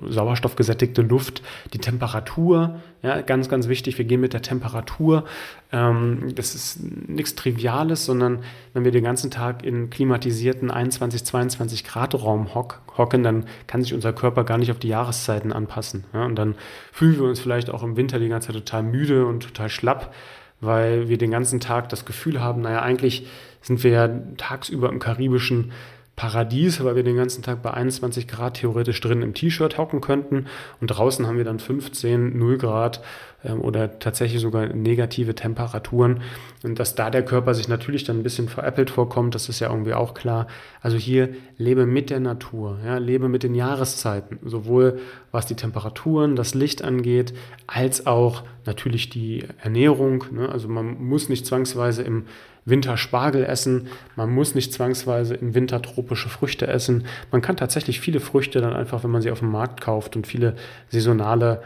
sauerstoffgesättigte 0.07 1.01
Luft. 1.01 1.43
Die 1.73 1.79
Temperatur, 1.79 2.81
ja, 3.03 3.23
ganz, 3.23 3.49
ganz 3.49 3.69
wichtig, 3.69 3.97
wir 3.97 4.05
gehen 4.05 4.21
mit 4.21 4.35
der 4.35 4.43
Temperatur. 4.43 5.25
Ähm, 5.73 6.35
das 6.35 6.55
ist 6.55 6.81
nichts 7.09 7.35
Triviales, 7.35 8.05
sondern 8.05 8.41
wenn 8.75 8.85
wir 8.85 8.93
den 8.93 9.05
ganzen 9.05 9.31
Tag 9.31 9.65
in 9.65 9.89
klimatisierten 9.89 10.71
21, 10.71 11.25
22 11.25 11.83
Grad 11.83 12.15
Raum 12.15 12.55
hocken, 12.55 13.23
dann 13.23 13.47
kann 13.69 13.83
sich 13.83 13.95
unser 13.95 14.13
Körper 14.13 14.45
gar 14.45 14.59
nicht 14.59 14.71
auf 14.71 14.79
die 14.79 14.89
Jahreszeiten 14.89 15.51
anpassen. 15.51 16.05
Und 16.13 16.35
dann 16.35 16.57
fühlen 16.93 17.17
wir 17.17 17.25
uns 17.25 17.41
vielleicht 17.41 17.71
auch 17.71 17.83
im 17.83 17.97
Winter 17.97 18.19
die 18.19 18.29
ganze 18.29 18.49
Zeit 18.49 18.57
total 18.57 18.83
müde 18.83 19.25
und 19.25 19.45
total 19.45 19.71
schlapp 19.71 20.13
weil 20.61 21.09
wir 21.09 21.19
den 21.19 21.31
ganzen 21.31 21.61
Tag 21.61 21.89
das 21.89 22.05
Gefühl 22.05 22.41
haben, 22.41 22.63
naja, 22.63 22.83
eigentlich 22.83 23.27
sind 23.63 23.83
wir 23.83 23.91
ja 23.91 24.09
tagsüber 24.37 24.89
im 24.89 24.99
karibischen 24.99 25.73
Paradies, 26.17 26.83
weil 26.83 26.97
wir 26.97 27.03
den 27.03 27.17
ganzen 27.17 27.43
Tag 27.43 27.63
bei 27.63 27.75
21 27.75 28.27
Grad 28.27 28.55
theoretisch 28.55 28.99
drin 29.03 29.21
im 29.21 29.35
T-Shirt 29.35 29.77
hocken 29.77 30.01
könnten 30.01 30.47
und 30.81 30.87
draußen 30.87 31.27
haben 31.27 31.37
wir 31.37 31.45
dann 31.45 31.59
15, 31.59 32.39
0 32.39 32.57
Grad 32.57 33.03
ähm, 33.45 33.61
oder 33.61 33.99
tatsächlich 33.99 34.41
sogar 34.41 34.67
negative 34.69 35.35
Temperaturen 35.35 36.23
und 36.63 36.79
dass 36.79 36.95
da 36.95 37.11
der 37.11 37.23
Körper 37.23 37.53
sich 37.53 37.69
natürlich 37.69 38.05
dann 38.05 38.19
ein 38.19 38.23
bisschen 38.23 38.49
veräppelt 38.49 38.89
vorkommt, 38.89 39.35
das 39.35 39.51
ist 39.51 39.61
ja 39.61 39.69
irgendwie 39.69 39.93
auch 39.93 40.15
klar. 40.15 40.47
Also 40.81 40.97
hier 40.97 41.29
lebe 41.59 41.85
mit 41.85 42.09
der 42.09 42.21
Natur, 42.21 42.79
ja, 42.83 42.97
lebe 42.97 43.29
mit 43.29 43.43
den 43.43 43.55
Jahreszeiten, 43.55 44.39
sowohl 44.43 45.01
was 45.33 45.45
die 45.45 45.55
Temperaturen, 45.55 46.35
das 46.35 46.55
Licht 46.55 46.83
angeht, 46.83 47.35
als 47.67 48.07
auch 48.07 48.43
natürlich 48.67 49.11
die 49.11 49.45
Ernährung. 49.63 50.25
Ne? 50.31 50.49
Also 50.49 50.69
man 50.69 51.03
muss 51.03 51.29
nicht 51.29 51.47
zwangsweise 51.47 52.03
im 52.03 52.27
Winter 52.65 52.97
Spargel 52.97 53.45
essen. 53.45 53.89
Man 54.17 54.31
muss 54.31 54.55
nicht 54.55 54.73
zwangsweise 54.73 55.35
im 55.35 55.55
Winter 55.55 55.81
tropische 55.83 56.29
Früchte 56.29 56.67
essen. 56.67 57.07
Man 57.31 57.41
kann 57.41 57.57
tatsächlich 57.57 58.01
viele 58.01 58.21
Früchte 58.21 58.61
dann 58.61 58.75
einfach, 58.75 59.05
wenn 59.05 59.11
man 59.11 59.23
sie 59.23 59.31
auf 59.31 59.39
dem 59.39 59.51
Markt 59.51 59.81
kauft 59.81 60.17
und 60.17 60.27
viele 60.27 60.57
saisonale 60.89 61.63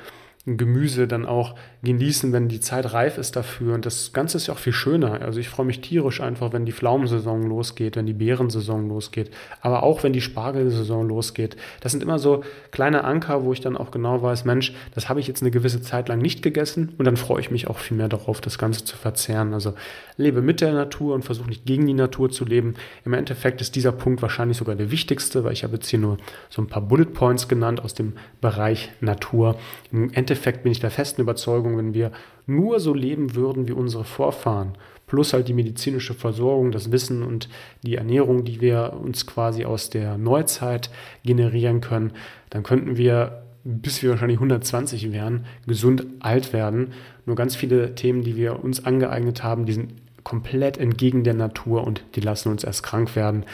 Gemüse 0.47 1.07
dann 1.07 1.27
auch 1.27 1.55
genießen, 1.83 2.33
wenn 2.33 2.49
die 2.49 2.61
Zeit 2.61 2.95
reif 2.95 3.19
ist 3.19 3.37
dafür. 3.37 3.75
Und 3.75 3.85
das 3.85 4.13
Ganze 4.13 4.39
ist 4.39 4.47
ja 4.47 4.55
auch 4.55 4.59
viel 4.59 4.73
schöner. 4.73 5.21
Also 5.21 5.39
ich 5.39 5.51
freue 5.51 5.67
mich 5.67 5.83
tierisch 5.83 6.21
einfach, 6.21 6.53
wenn 6.55 6.65
die 6.65 6.73
Pflaumensaison 6.73 7.43
losgeht, 7.43 7.97
wenn 7.97 8.07
die 8.07 8.15
Beerensaison 8.15 8.89
losgeht, 8.89 9.31
aber 9.61 9.83
auch 9.83 10.03
wenn 10.03 10.15
die 10.15 10.21
Spargelsaison 10.23 11.07
losgeht. 11.07 11.57
Das 11.81 11.93
sind 11.93 12.03
immer 12.03 12.19
so 12.19 12.43
kleine 12.71 13.05
Anker, 13.05 13.45
wo 13.45 13.53
ich 13.53 13.61
dann 13.61 13.77
auch 13.77 13.91
genau 13.91 14.23
weiß, 14.23 14.47
Mensch, 14.47 14.75
das 14.95 15.09
habe 15.09 15.21
ich 15.21 15.27
jetzt 15.27 15.43
eine 15.43 15.51
gewisse 15.51 15.83
Zeit 15.83 16.09
lang 16.09 16.21
nicht 16.21 16.43
gegessen 16.43 16.95
und 16.97 17.05
dann 17.05 17.17
freue 17.17 17.41
ich 17.41 17.51
mich 17.51 17.69
auch 17.69 17.79
viel 17.79 17.97
mehr 17.97 18.09
darauf, 18.09 18.41
das 18.41 18.59
Ganze 18.59 18.85
zu 18.85 18.97
verzehren. 18.97 19.53
Also 19.53 19.75
lebe 20.17 20.41
mit 20.41 20.61
der 20.61 20.73
Natur 20.73 21.15
und 21.15 21.25
versuche 21.25 21.49
nicht 21.49 21.67
gegen 21.67 21.87
die 21.87 21.95
Natur 21.95 22.31
zu 22.31 22.45
leben. 22.45 22.75
Im 23.05 23.13
Endeffekt 23.13 23.61
ist 23.61 23.77
dieser 23.77 23.93
Punkt 23.93 24.23
wahrscheinlich 24.23 24.57
sogar 24.57 24.75
der 24.75 24.91
wichtigste, 24.91 25.45
weil 25.45 25.53
ich 25.53 25.65
habe 25.65 25.75
jetzt 25.75 25.89
hier 25.89 25.99
nur 25.99 26.17
so 26.49 26.63
ein 26.63 26.67
paar 26.67 26.83
Bullet 26.83 27.07
Points 27.07 27.49
genannt 27.49 27.83
aus 27.83 27.93
dem 27.93 28.15
Bereich 28.41 28.91
Natur. 29.01 29.57
Im 29.93 30.11
Endeffekt 30.13 30.30
bin 30.63 30.73
ich 30.73 30.81
der 30.81 30.91
festen 30.91 31.21
Überzeugung, 31.21 31.77
wenn 31.77 31.95
wir 31.95 32.13
nur 32.47 32.81
so 32.81 32.95
leben 32.95 33.35
würden 33.35 33.69
wie 33.69 33.73
unsere 33.73 34.05
Vorfahren, 34.05 34.73
plus 35.07 35.33
halt 35.33 35.49
die 35.49 35.55
medizinische 35.55 36.15
Versorgung, 36.15 36.71
das 36.71 36.93
Wissen 36.93 37.23
und 37.23 37.49
die 37.83 37.97
Ernährung, 37.97 38.45
die 38.45 38.61
wir 38.61 38.95
uns 39.03 39.27
quasi 39.27 39.65
aus 39.65 39.91
der 39.91 40.19
Neuzeit 40.19 40.91
generieren 41.25 41.81
können, 41.81 42.13
dann 42.51 42.63
könnten 42.63 42.97
wir, 42.97 43.43
bis 43.65 44.03
wir 44.03 44.11
wahrscheinlich 44.11 44.39
120 44.39 45.13
wären, 45.13 45.47
gesund 45.67 46.07
alt 46.21 46.53
werden. 46.53 46.93
Nur 47.27 47.37
ganz 47.37 47.57
viele 47.57 47.95
Themen, 47.95 48.23
die 48.23 48.37
wir 48.37 48.63
uns 48.63 48.85
angeeignet 48.85 49.43
haben, 49.43 49.67
die 49.67 49.73
sind 49.73 49.95
komplett 50.23 50.79
entgegen 50.79 51.25
der 51.25 51.35
Natur 51.35 51.85
und 51.85 52.05
die 52.15 52.21
lassen 52.21 52.51
uns 52.51 52.65
erst 52.65 52.83
krank 52.83 53.17
werden. 53.17 53.45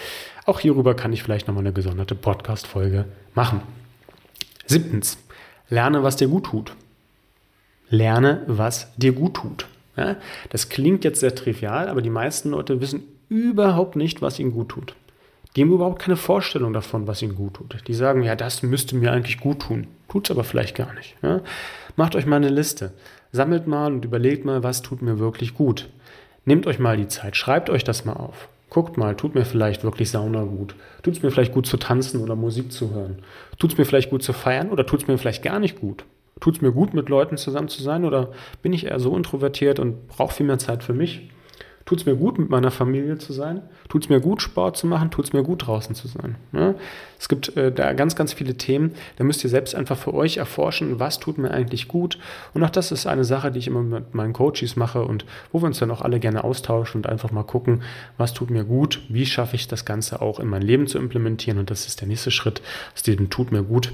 Auch 0.44 0.60
hierüber 0.60 0.94
kann 0.94 1.12
ich 1.12 1.22
vielleicht 1.22 1.46
nochmal 1.46 1.62
eine 1.62 1.72
gesonderte 1.72 2.14
Podcast-Folge 2.14 3.06
machen. 3.34 3.62
Siebtens, 4.66 5.18
lerne, 5.68 6.02
was 6.02 6.16
dir 6.16 6.28
gut 6.28 6.46
tut. 6.46 6.74
Lerne, 7.88 8.42
was 8.46 8.92
dir 8.96 9.12
gut 9.12 9.34
tut. 9.34 9.66
Ja, 9.96 10.16
das 10.50 10.68
klingt 10.68 11.04
jetzt 11.04 11.20
sehr 11.20 11.34
trivial, 11.34 11.88
aber 11.88 12.02
die 12.02 12.10
meisten 12.10 12.50
Leute 12.50 12.80
wissen 12.80 13.04
überhaupt 13.28 13.96
nicht, 13.96 14.20
was 14.20 14.38
ihnen 14.38 14.52
gut 14.52 14.68
tut. 14.70 14.94
Die 15.54 15.62
haben 15.62 15.72
überhaupt 15.72 16.02
keine 16.02 16.16
Vorstellung 16.16 16.74
davon, 16.74 17.06
was 17.06 17.22
ihnen 17.22 17.34
gut 17.34 17.54
tut. 17.54 17.82
Die 17.88 17.94
sagen, 17.94 18.22
ja, 18.22 18.36
das 18.36 18.62
müsste 18.62 18.94
mir 18.94 19.10
eigentlich 19.12 19.40
gut 19.40 19.62
tun. 19.62 19.86
Tut 20.08 20.26
es 20.26 20.30
aber 20.30 20.44
vielleicht 20.44 20.76
gar 20.76 20.92
nicht. 20.92 21.16
Ja? 21.22 21.40
Macht 21.96 22.14
euch 22.14 22.26
mal 22.26 22.36
eine 22.36 22.50
Liste. 22.50 22.92
Sammelt 23.32 23.66
mal 23.66 23.92
und 23.92 24.04
überlegt 24.04 24.44
mal, 24.44 24.62
was 24.62 24.82
tut 24.82 25.00
mir 25.00 25.18
wirklich 25.18 25.54
gut. 25.54 25.88
Nehmt 26.44 26.66
euch 26.66 26.78
mal 26.78 26.98
die 26.98 27.08
Zeit, 27.08 27.36
schreibt 27.36 27.70
euch 27.70 27.84
das 27.84 28.04
mal 28.04 28.12
auf. 28.12 28.48
Guckt 28.76 28.98
mal, 28.98 29.16
tut 29.16 29.34
mir 29.34 29.46
vielleicht 29.46 29.84
wirklich 29.84 30.10
Sauna 30.10 30.42
gut? 30.42 30.74
Tut 31.02 31.14
es 31.14 31.22
mir 31.22 31.30
vielleicht 31.30 31.54
gut 31.54 31.66
zu 31.66 31.78
tanzen 31.78 32.20
oder 32.20 32.36
Musik 32.36 32.70
zu 32.70 32.90
hören? 32.90 33.20
Tut 33.58 33.72
es 33.72 33.78
mir 33.78 33.86
vielleicht 33.86 34.10
gut 34.10 34.22
zu 34.22 34.34
feiern 34.34 34.68
oder 34.68 34.84
tut 34.84 35.00
es 35.00 35.08
mir 35.08 35.16
vielleicht 35.16 35.42
gar 35.42 35.58
nicht 35.58 35.80
gut? 35.80 36.04
Tut 36.40 36.56
es 36.56 36.60
mir 36.60 36.72
gut, 36.72 36.92
mit 36.92 37.08
Leuten 37.08 37.38
zusammen 37.38 37.68
zu 37.68 37.82
sein 37.82 38.04
oder 38.04 38.32
bin 38.60 38.74
ich 38.74 38.84
eher 38.84 39.00
so 39.00 39.16
introvertiert 39.16 39.78
und 39.78 40.08
brauche 40.08 40.34
viel 40.34 40.44
mehr 40.44 40.58
Zeit 40.58 40.84
für 40.84 40.92
mich? 40.92 41.30
Tut 41.86 42.00
es 42.00 42.06
mir 42.06 42.16
gut, 42.16 42.36
mit 42.36 42.50
meiner 42.50 42.72
Familie 42.72 43.16
zu 43.16 43.32
sein? 43.32 43.62
Tut 43.88 44.02
es 44.02 44.08
mir 44.08 44.20
gut, 44.20 44.42
Sport 44.42 44.76
zu 44.76 44.88
machen? 44.88 45.12
Tut 45.12 45.26
es 45.26 45.32
mir 45.32 45.44
gut, 45.44 45.68
draußen 45.68 45.94
zu 45.94 46.08
sein? 46.08 46.34
Ja? 46.52 46.74
Es 47.16 47.28
gibt 47.28 47.56
äh, 47.56 47.70
da 47.70 47.92
ganz, 47.92 48.16
ganz 48.16 48.32
viele 48.32 48.56
Themen. 48.56 48.94
Da 49.18 49.22
müsst 49.24 49.44
ihr 49.44 49.50
selbst 49.50 49.76
einfach 49.76 49.96
für 49.96 50.12
euch 50.12 50.38
erforschen, 50.38 50.98
was 50.98 51.20
tut 51.20 51.38
mir 51.38 51.52
eigentlich 51.52 51.86
gut. 51.86 52.18
Und 52.54 52.64
auch 52.64 52.70
das 52.70 52.90
ist 52.90 53.06
eine 53.06 53.22
Sache, 53.22 53.52
die 53.52 53.60
ich 53.60 53.68
immer 53.68 53.82
mit 53.82 54.16
meinen 54.16 54.32
Coaches 54.32 54.74
mache 54.74 55.04
und 55.04 55.26
wo 55.52 55.62
wir 55.62 55.66
uns 55.66 55.78
dann 55.78 55.92
auch 55.92 56.02
alle 56.02 56.18
gerne 56.18 56.42
austauschen 56.42 57.02
und 57.02 57.06
einfach 57.08 57.30
mal 57.30 57.44
gucken, 57.44 57.82
was 58.16 58.34
tut 58.34 58.50
mir 58.50 58.64
gut, 58.64 59.02
wie 59.08 59.24
schaffe 59.24 59.54
ich 59.54 59.68
das 59.68 59.84
Ganze 59.84 60.20
auch 60.20 60.40
in 60.40 60.48
mein 60.48 60.62
Leben 60.62 60.88
zu 60.88 60.98
implementieren. 60.98 61.60
Und 61.60 61.70
das 61.70 61.86
ist 61.86 62.00
der 62.00 62.08
nächste 62.08 62.32
Schritt 62.32 62.62
aus 62.96 63.04
diesem 63.04 63.30
Tut 63.30 63.52
mir 63.52 63.62
gut. 63.62 63.92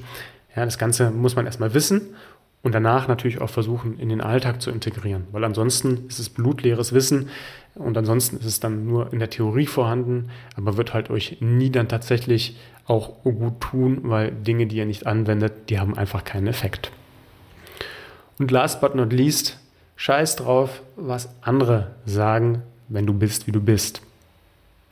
Ja, 0.57 0.65
das 0.65 0.79
Ganze 0.79 1.11
muss 1.11 1.37
man 1.37 1.45
erstmal 1.45 1.75
wissen 1.75 2.15
und 2.63 2.75
danach 2.75 3.09
natürlich 3.09 3.41
auch 3.41 3.51
versuchen, 3.51 3.99
in 3.99 4.09
den 4.09 4.21
Alltag 4.21 4.63
zu 4.63 4.71
integrieren, 4.71 5.27
weil 5.33 5.45
ansonsten 5.45 6.07
ist 6.09 6.19
es 6.19 6.29
blutleeres 6.29 6.93
Wissen 6.93 7.29
und 7.75 7.97
ansonsten 7.99 8.37
ist 8.37 8.45
es 8.45 8.61
dann 8.61 8.87
nur 8.87 9.13
in 9.13 9.19
der 9.19 9.31
Theorie 9.31 9.67
vorhanden, 9.67 10.31
aber 10.57 10.77
wird 10.77 10.95
halt 10.95 11.11
euch 11.11 11.39
nie 11.41 11.71
dann 11.71 11.89
tatsächlich 11.89 12.57
auch 12.87 13.23
gut 13.25 13.61
tun, 13.61 14.01
weil 14.05 14.31
Dinge, 14.31 14.67
die 14.67 14.77
ihr 14.77 14.87
nicht 14.87 15.07
anwendet, 15.07 15.71
die 15.71 15.79
haben 15.79 15.97
einfach 15.97 16.25
keinen 16.25 16.47
Effekt. 16.47 16.93
Und 18.39 18.51
last 18.51 18.81
but 18.81 18.95
not 18.95 19.13
least, 19.13 19.59
scheiß 19.97 20.37
drauf, 20.37 20.83
was 20.97 21.29
andere 21.43 21.93
sagen, 22.05 22.63
wenn 22.89 23.07
du 23.07 23.15
bist, 23.15 23.47
wie 23.47 23.53
du 23.53 23.61
bist. 23.61 24.03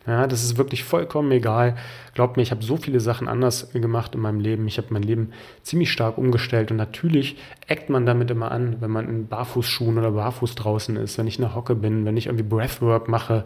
Ja, 0.06 0.26
das 0.26 0.42
ist 0.42 0.56
wirklich 0.56 0.82
vollkommen 0.82 1.30
egal. 1.30 1.76
Glaubt 2.14 2.36
mir, 2.36 2.42
ich 2.42 2.50
habe 2.50 2.62
so 2.62 2.78
viele 2.78 3.00
Sachen 3.00 3.28
anders 3.28 3.70
gemacht 3.72 4.14
in 4.14 4.22
meinem 4.22 4.40
Leben. 4.40 4.66
Ich 4.66 4.78
habe 4.78 4.88
mein 4.90 5.02
Leben 5.02 5.32
ziemlich 5.62 5.92
stark 5.92 6.16
umgestellt 6.16 6.70
und 6.70 6.78
natürlich 6.78 7.36
eckt 7.66 7.90
man 7.90 8.06
damit 8.06 8.30
immer 8.30 8.50
an, 8.50 8.76
wenn 8.80 8.90
man 8.90 9.08
in 9.08 9.28
Barfußschuhen 9.28 9.98
oder 9.98 10.12
barfuß 10.12 10.54
draußen 10.54 10.96
ist, 10.96 11.18
wenn 11.18 11.26
ich 11.26 11.36
in 11.36 11.42
der 11.44 11.54
Hocke 11.54 11.74
bin, 11.74 12.06
wenn 12.06 12.16
ich 12.16 12.26
irgendwie 12.26 12.44
Breathwork 12.44 13.08
mache, 13.08 13.44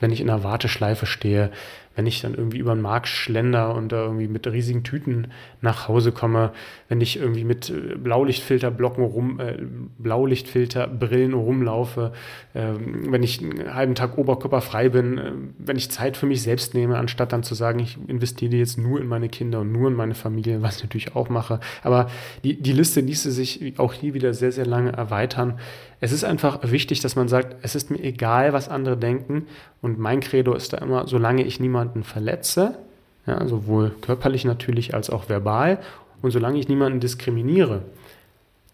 wenn 0.00 0.10
ich 0.10 0.20
in 0.20 0.28
einer 0.28 0.42
Warteschleife 0.42 1.06
stehe, 1.06 1.50
wenn 1.96 2.06
ich 2.06 2.22
dann 2.22 2.34
irgendwie 2.34 2.58
über 2.58 2.74
den 2.74 2.80
Markt 2.80 3.08
schlender 3.08 3.74
und 3.74 3.90
da 3.92 4.04
irgendwie 4.04 4.28
mit 4.28 4.46
riesigen 4.46 4.84
Tüten 4.84 5.26
nach 5.60 5.88
Hause 5.88 6.12
komme, 6.12 6.52
wenn 6.88 7.00
ich 7.00 7.18
irgendwie 7.18 7.44
mit 7.44 7.68
äh, 7.68 7.96
Blaulichtfilterblocken 7.96 9.04
rum, 9.04 9.40
äh, 9.40 9.58
Blaulichtfilterbrillen 9.98 11.34
rumlaufe, 11.34 12.12
äh, 12.54 12.68
wenn 12.78 13.22
ich 13.22 13.42
einen 13.42 13.74
halben 13.74 13.94
Tag 13.96 14.18
oberkörperfrei 14.18 14.88
bin, 14.88 15.18
äh, 15.18 15.32
wenn 15.58 15.76
ich 15.76 15.90
Zeit 15.90 16.16
für 16.16 16.26
mich 16.26 16.42
selbst 16.42 16.74
nehme, 16.74 16.96
anstatt 16.96 17.32
dann 17.32 17.42
zu 17.42 17.54
sagen, 17.54 17.80
ich 17.80 17.98
investiere 18.06 18.54
jetzt 18.54 18.78
nur 18.78 19.00
in 19.00 19.06
meine 19.08 19.28
Kinder 19.28 19.60
und 19.60 19.72
nur 19.72 19.88
in 19.88 19.94
meine 19.94 20.14
Familie, 20.14 20.62
was 20.62 20.76
ich 20.76 20.84
natürlich 20.84 21.16
auch 21.16 21.28
mache. 21.28 21.58
Aber 21.82 22.08
die, 22.44 22.62
die 22.62 22.72
Liste 22.72 23.00
ließe 23.00 23.32
sich 23.32 23.78
auch 23.78 23.92
hier 23.92 24.14
wieder 24.14 24.32
sehr, 24.32 24.52
sehr 24.52 24.66
lange 24.66 24.92
erweitern. 24.92 25.58
Es 26.00 26.12
ist 26.12 26.24
einfach 26.24 26.58
wichtig, 26.62 27.00
dass 27.00 27.14
man 27.14 27.28
sagt, 27.28 27.56
es 27.62 27.74
ist 27.74 27.90
mir 27.90 28.02
egal, 28.02 28.52
was 28.52 28.68
andere 28.68 28.96
denken. 28.96 29.46
Und 29.82 29.98
mein 29.98 30.20
Credo 30.20 30.54
ist 30.54 30.72
da 30.72 30.78
immer, 30.78 31.06
solange 31.06 31.44
ich 31.44 31.60
niemanden 31.60 32.04
verletze, 32.04 32.78
ja, 33.26 33.46
sowohl 33.46 33.90
körperlich 34.00 34.44
natürlich 34.44 34.94
als 34.94 35.10
auch 35.10 35.28
verbal, 35.28 35.78
und 36.22 36.30
solange 36.32 36.58
ich 36.58 36.68
niemanden 36.68 37.00
diskriminiere, 37.00 37.82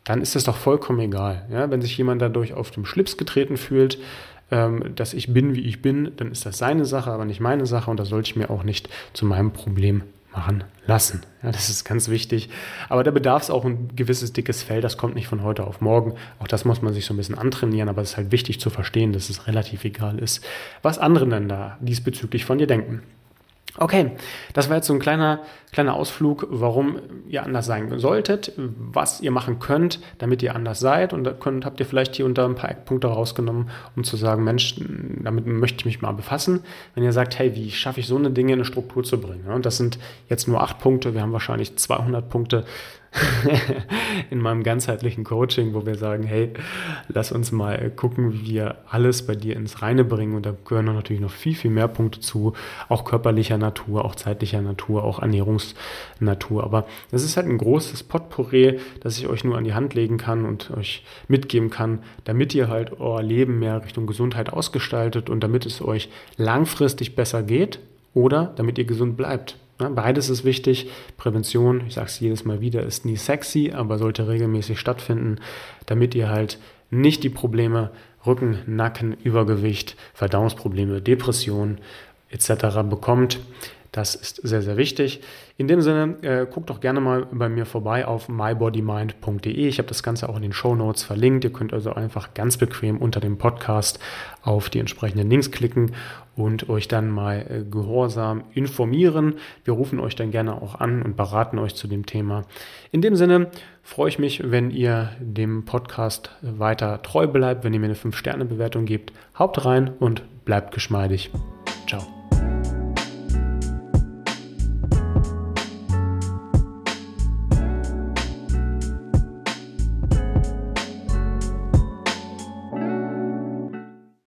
dann 0.04 0.20
ist 0.20 0.34
das 0.34 0.44
doch 0.44 0.56
vollkommen 0.56 1.00
egal. 1.00 1.46
Ja? 1.50 1.70
Wenn 1.70 1.80
sich 1.80 1.96
jemand 1.96 2.22
dadurch 2.22 2.54
auf 2.54 2.70
dem 2.70 2.84
Schlips 2.84 3.16
getreten 3.16 3.56
fühlt, 3.56 3.98
ähm, 4.50 4.94
dass 4.94 5.14
ich 5.14 5.32
bin, 5.32 5.54
wie 5.54 5.60
ich 5.60 5.82
bin, 5.82 6.12
dann 6.16 6.30
ist 6.30 6.46
das 6.46 6.58
seine 6.58 6.84
Sache, 6.84 7.10
aber 7.10 7.24
nicht 7.24 7.40
meine 7.40 7.66
Sache 7.66 7.90
und 7.90 7.98
das 7.98 8.08
sollte 8.08 8.30
ich 8.30 8.36
mir 8.36 8.50
auch 8.50 8.62
nicht 8.62 8.88
zu 9.12 9.26
meinem 9.26 9.52
Problem 9.52 10.02
machen 10.37 10.64
lassen. 10.87 11.22
Ja, 11.42 11.51
das 11.51 11.68
ist 11.68 11.85
ganz 11.85 12.09
wichtig. 12.09 12.51
Aber 12.88 13.03
da 13.03 13.11
bedarf 13.11 13.42
es 13.42 13.51
auch 13.51 13.64
ein 13.64 13.96
gewisses 13.96 14.33
dickes 14.33 14.62
Fell. 14.62 14.81
Das 14.81 14.96
kommt 14.96 15.14
nicht 15.14 15.27
von 15.27 15.42
heute 15.42 15.66
auf 15.66 15.81
morgen. 15.81 16.14
Auch 16.38 16.46
das 16.46 16.64
muss 16.64 16.83
man 16.83 16.92
sich 16.92 17.07
so 17.07 17.14
ein 17.14 17.16
bisschen 17.16 17.38
antrainieren. 17.38 17.88
Aber 17.88 18.03
es 18.03 18.11
ist 18.11 18.16
halt 18.16 18.33
wichtig 18.33 18.61
zu 18.61 18.70
verstehen, 18.70 19.12
dass 19.12 19.31
es 19.31 19.46
relativ 19.46 19.85
egal 19.85 20.18
ist, 20.18 20.44
was 20.83 20.99
andere 20.99 21.27
dann 21.27 21.49
da 21.49 21.79
diesbezüglich 21.81 22.44
von 22.44 22.59
dir 22.59 22.66
denken. 22.66 23.03
Okay, 23.78 24.12
das 24.54 24.68
war 24.68 24.76
jetzt 24.76 24.86
so 24.86 24.94
ein 24.94 25.00
kleiner, 25.00 25.40
kleiner 25.72 25.94
Ausflug, 25.94 26.46
warum 26.50 26.98
ihr 27.28 27.42
anders 27.42 27.66
sein 27.66 27.98
solltet, 27.98 28.52
was 28.56 29.20
ihr 29.20 29.30
machen 29.30 29.58
könnt, 29.58 30.00
damit 30.18 30.42
ihr 30.42 30.54
anders 30.54 30.80
seid. 30.80 31.12
Und 31.12 31.24
da 31.24 31.32
könnt, 31.32 31.64
habt 31.64 31.80
ihr 31.80 31.86
vielleicht 31.86 32.16
hier 32.16 32.24
unter 32.24 32.46
ein 32.46 32.54
paar 32.54 32.70
Eckpunkte 32.70 33.08
rausgenommen, 33.08 33.70
um 33.94 34.04
zu 34.04 34.16
sagen, 34.16 34.44
Mensch, 34.44 34.76
damit 34.78 35.46
möchte 35.46 35.80
ich 35.80 35.84
mich 35.84 36.02
mal 36.02 36.12
befassen. 36.12 36.60
Wenn 36.94 37.04
ihr 37.04 37.12
sagt, 37.12 37.38
hey, 37.38 37.54
wie 37.54 37.70
schaffe 37.70 38.00
ich 38.00 38.06
so 38.06 38.16
eine 38.16 38.30
Dinge 38.30 38.52
in 38.52 38.58
eine 38.58 38.64
Struktur 38.64 39.04
zu 39.04 39.20
bringen? 39.20 39.48
Und 39.48 39.66
das 39.66 39.76
sind 39.76 39.98
jetzt 40.28 40.48
nur 40.48 40.62
acht 40.62 40.78
Punkte, 40.78 41.14
wir 41.14 41.20
haben 41.20 41.32
wahrscheinlich 41.32 41.76
200 41.76 42.28
Punkte 42.28 42.64
in 44.31 44.40
meinem 44.40 44.62
ganzheitlichen 44.62 45.24
Coaching, 45.24 45.74
wo 45.74 45.87
wir 45.87 45.96
sagen, 45.96 46.24
hey, 46.24 46.52
lass 47.09 47.33
uns 47.33 47.52
mal 47.52 47.90
gucken, 47.90 48.33
wie 48.33 48.46
wir 48.46 48.76
alles 48.90 49.26
bei 49.26 49.35
dir 49.35 49.57
ins 49.57 49.83
Reine 49.83 50.05
bringen. 50.05 50.35
Und 50.35 50.46
da 50.46 50.55
gehören 50.64 50.87
natürlich 50.87 51.22
noch 51.22 51.31
viel, 51.31 51.55
viel 51.55 51.70
mehr 51.70 51.88
Punkte 51.88 52.20
zu, 52.20 52.55
auch 52.88 53.05
körperlicher 53.05 53.59
Natur, 53.59 54.05
auch 54.05 54.14
zeitlicher 54.14 54.62
Natur, 54.62 55.05
auch 55.05 55.20
Ernährungsnatur. 55.20 56.64
Aber 56.64 56.87
das 57.11 57.22
ist 57.22 57.37
halt 57.37 57.46
ein 57.46 57.59
großes 57.59 58.02
Potpourri, 58.02 58.81
das 59.00 59.18
ich 59.18 59.26
euch 59.29 59.44
nur 59.44 59.57
an 59.57 59.64
die 59.64 59.74
Hand 59.74 59.94
legen 59.94 60.18
kann 60.18 60.44
und 60.44 60.70
euch 60.76 61.05
mitgeben 61.29 61.70
kann, 61.70 62.00
damit 62.24 62.55
ihr 62.55 62.68
halt 62.68 63.00
euer 63.00 63.22
Leben 63.22 63.59
mehr 63.59 63.85
Richtung 63.85 64.07
Gesundheit 64.07 64.52
ausgestaltet 64.52 65.31
und 65.31 65.40
damit 65.40 65.66
es 65.66 65.83
euch 65.83 66.09
langfristig 66.37 67.14
besser 67.16 67.42
geht 67.42 67.79
oder 68.14 68.52
damit 68.57 68.79
ihr 68.79 68.85
gesund 68.85 69.16
bleibt. 69.16 69.57
Ja, 69.80 69.88
beides 69.90 70.30
ist 70.30 70.44
wichtig. 70.44 70.90
Prävention, 71.16 71.86
ich 71.86 71.94
sage 71.94 72.06
es 72.06 72.20
jedes 72.20 72.44
Mal 72.44 72.60
wieder, 72.60 72.82
ist 72.82 73.04
nie 73.04 73.16
sexy, 73.16 73.72
aber 73.74 73.98
sollte 73.98 74.26
regelmäßig 74.28 74.80
stattfinden, 74.80 75.36
damit 75.84 76.14
ihr 76.14 76.28
halt 76.30 76.58
nicht 76.90 77.22
die 77.24 77.30
Probleme 77.30 77.90
Rücken, 78.24 78.58
Nacken, 78.66 79.16
Übergewicht, 79.22 79.96
Verdauungsprobleme, 80.14 81.00
Depression 81.00 81.78
etc. 82.30 82.82
bekommt. 82.88 83.38
Das 83.96 84.14
ist 84.14 84.46
sehr, 84.46 84.61
sehr 84.61 84.76
wichtig. 84.76 85.22
In 85.56 85.68
dem 85.68 85.80
Sinne, 85.80 86.18
äh, 86.20 86.44
guckt 86.44 86.68
doch 86.68 86.80
gerne 86.80 87.00
mal 87.00 87.26
bei 87.32 87.48
mir 87.48 87.64
vorbei 87.64 88.06
auf 88.06 88.28
mybodymind.de. 88.28 89.66
Ich 89.66 89.78
habe 89.78 89.88
das 89.88 90.02
Ganze 90.02 90.28
auch 90.28 90.37
in 90.37 90.42
den 90.42 90.52
Show 90.52 90.74
Notes 90.74 91.02
verlinkt. 91.02 91.44
Ihr 91.44 91.52
könnt 91.52 91.72
also 91.72 91.94
einfach 91.94 92.35
ganz 92.35 92.59
bequem 92.59 92.98
unter 92.98 93.20
dem 93.20 93.38
Podcast 93.38 93.98
auf 94.42 94.68
die 94.68 94.80
entsprechenden 94.80 95.30
Links 95.30 95.50
klicken 95.50 95.92
und 96.37 96.68
euch 96.68 96.88
dann 96.88 97.09
mal 97.09 97.46
äh, 97.48 97.64
gehorsam 97.64 98.44
informieren. 98.52 99.37
Wir 99.64 99.72
rufen 99.72 99.98
euch 99.98 100.14
dann 100.14 100.30
gerne 100.30 100.61
auch 100.61 100.74
an 100.74 101.00
und 101.00 101.16
beraten 101.16 101.59
euch 101.59 101.74
zu 101.74 101.88
dem 101.88 102.04
Thema. 102.04 102.44
In 102.92 103.00
dem 103.00 103.16
Sinne 103.16 103.50
freue 103.82 104.11
ich 104.11 104.18
mich, 104.18 104.42
wenn 104.44 104.70
ihr 104.70 105.12
dem 105.20 105.64
Podcast 105.64 106.37
weiter 106.42 107.00
treu 107.00 107.26
bleibt, 107.26 107.64
wenn 107.64 107.72
ihr 107.72 107.80
mir 107.80 107.87
eine 107.87 107.94
5-Sterne-Bewertung 107.94 108.85
gebt. 108.85 109.14
Haupt 109.38 109.64
rein 109.64 109.88
und 109.98 110.22
bleibt 110.44 110.74
geschmeidig. 110.74 111.30
Ciao. 111.88 112.15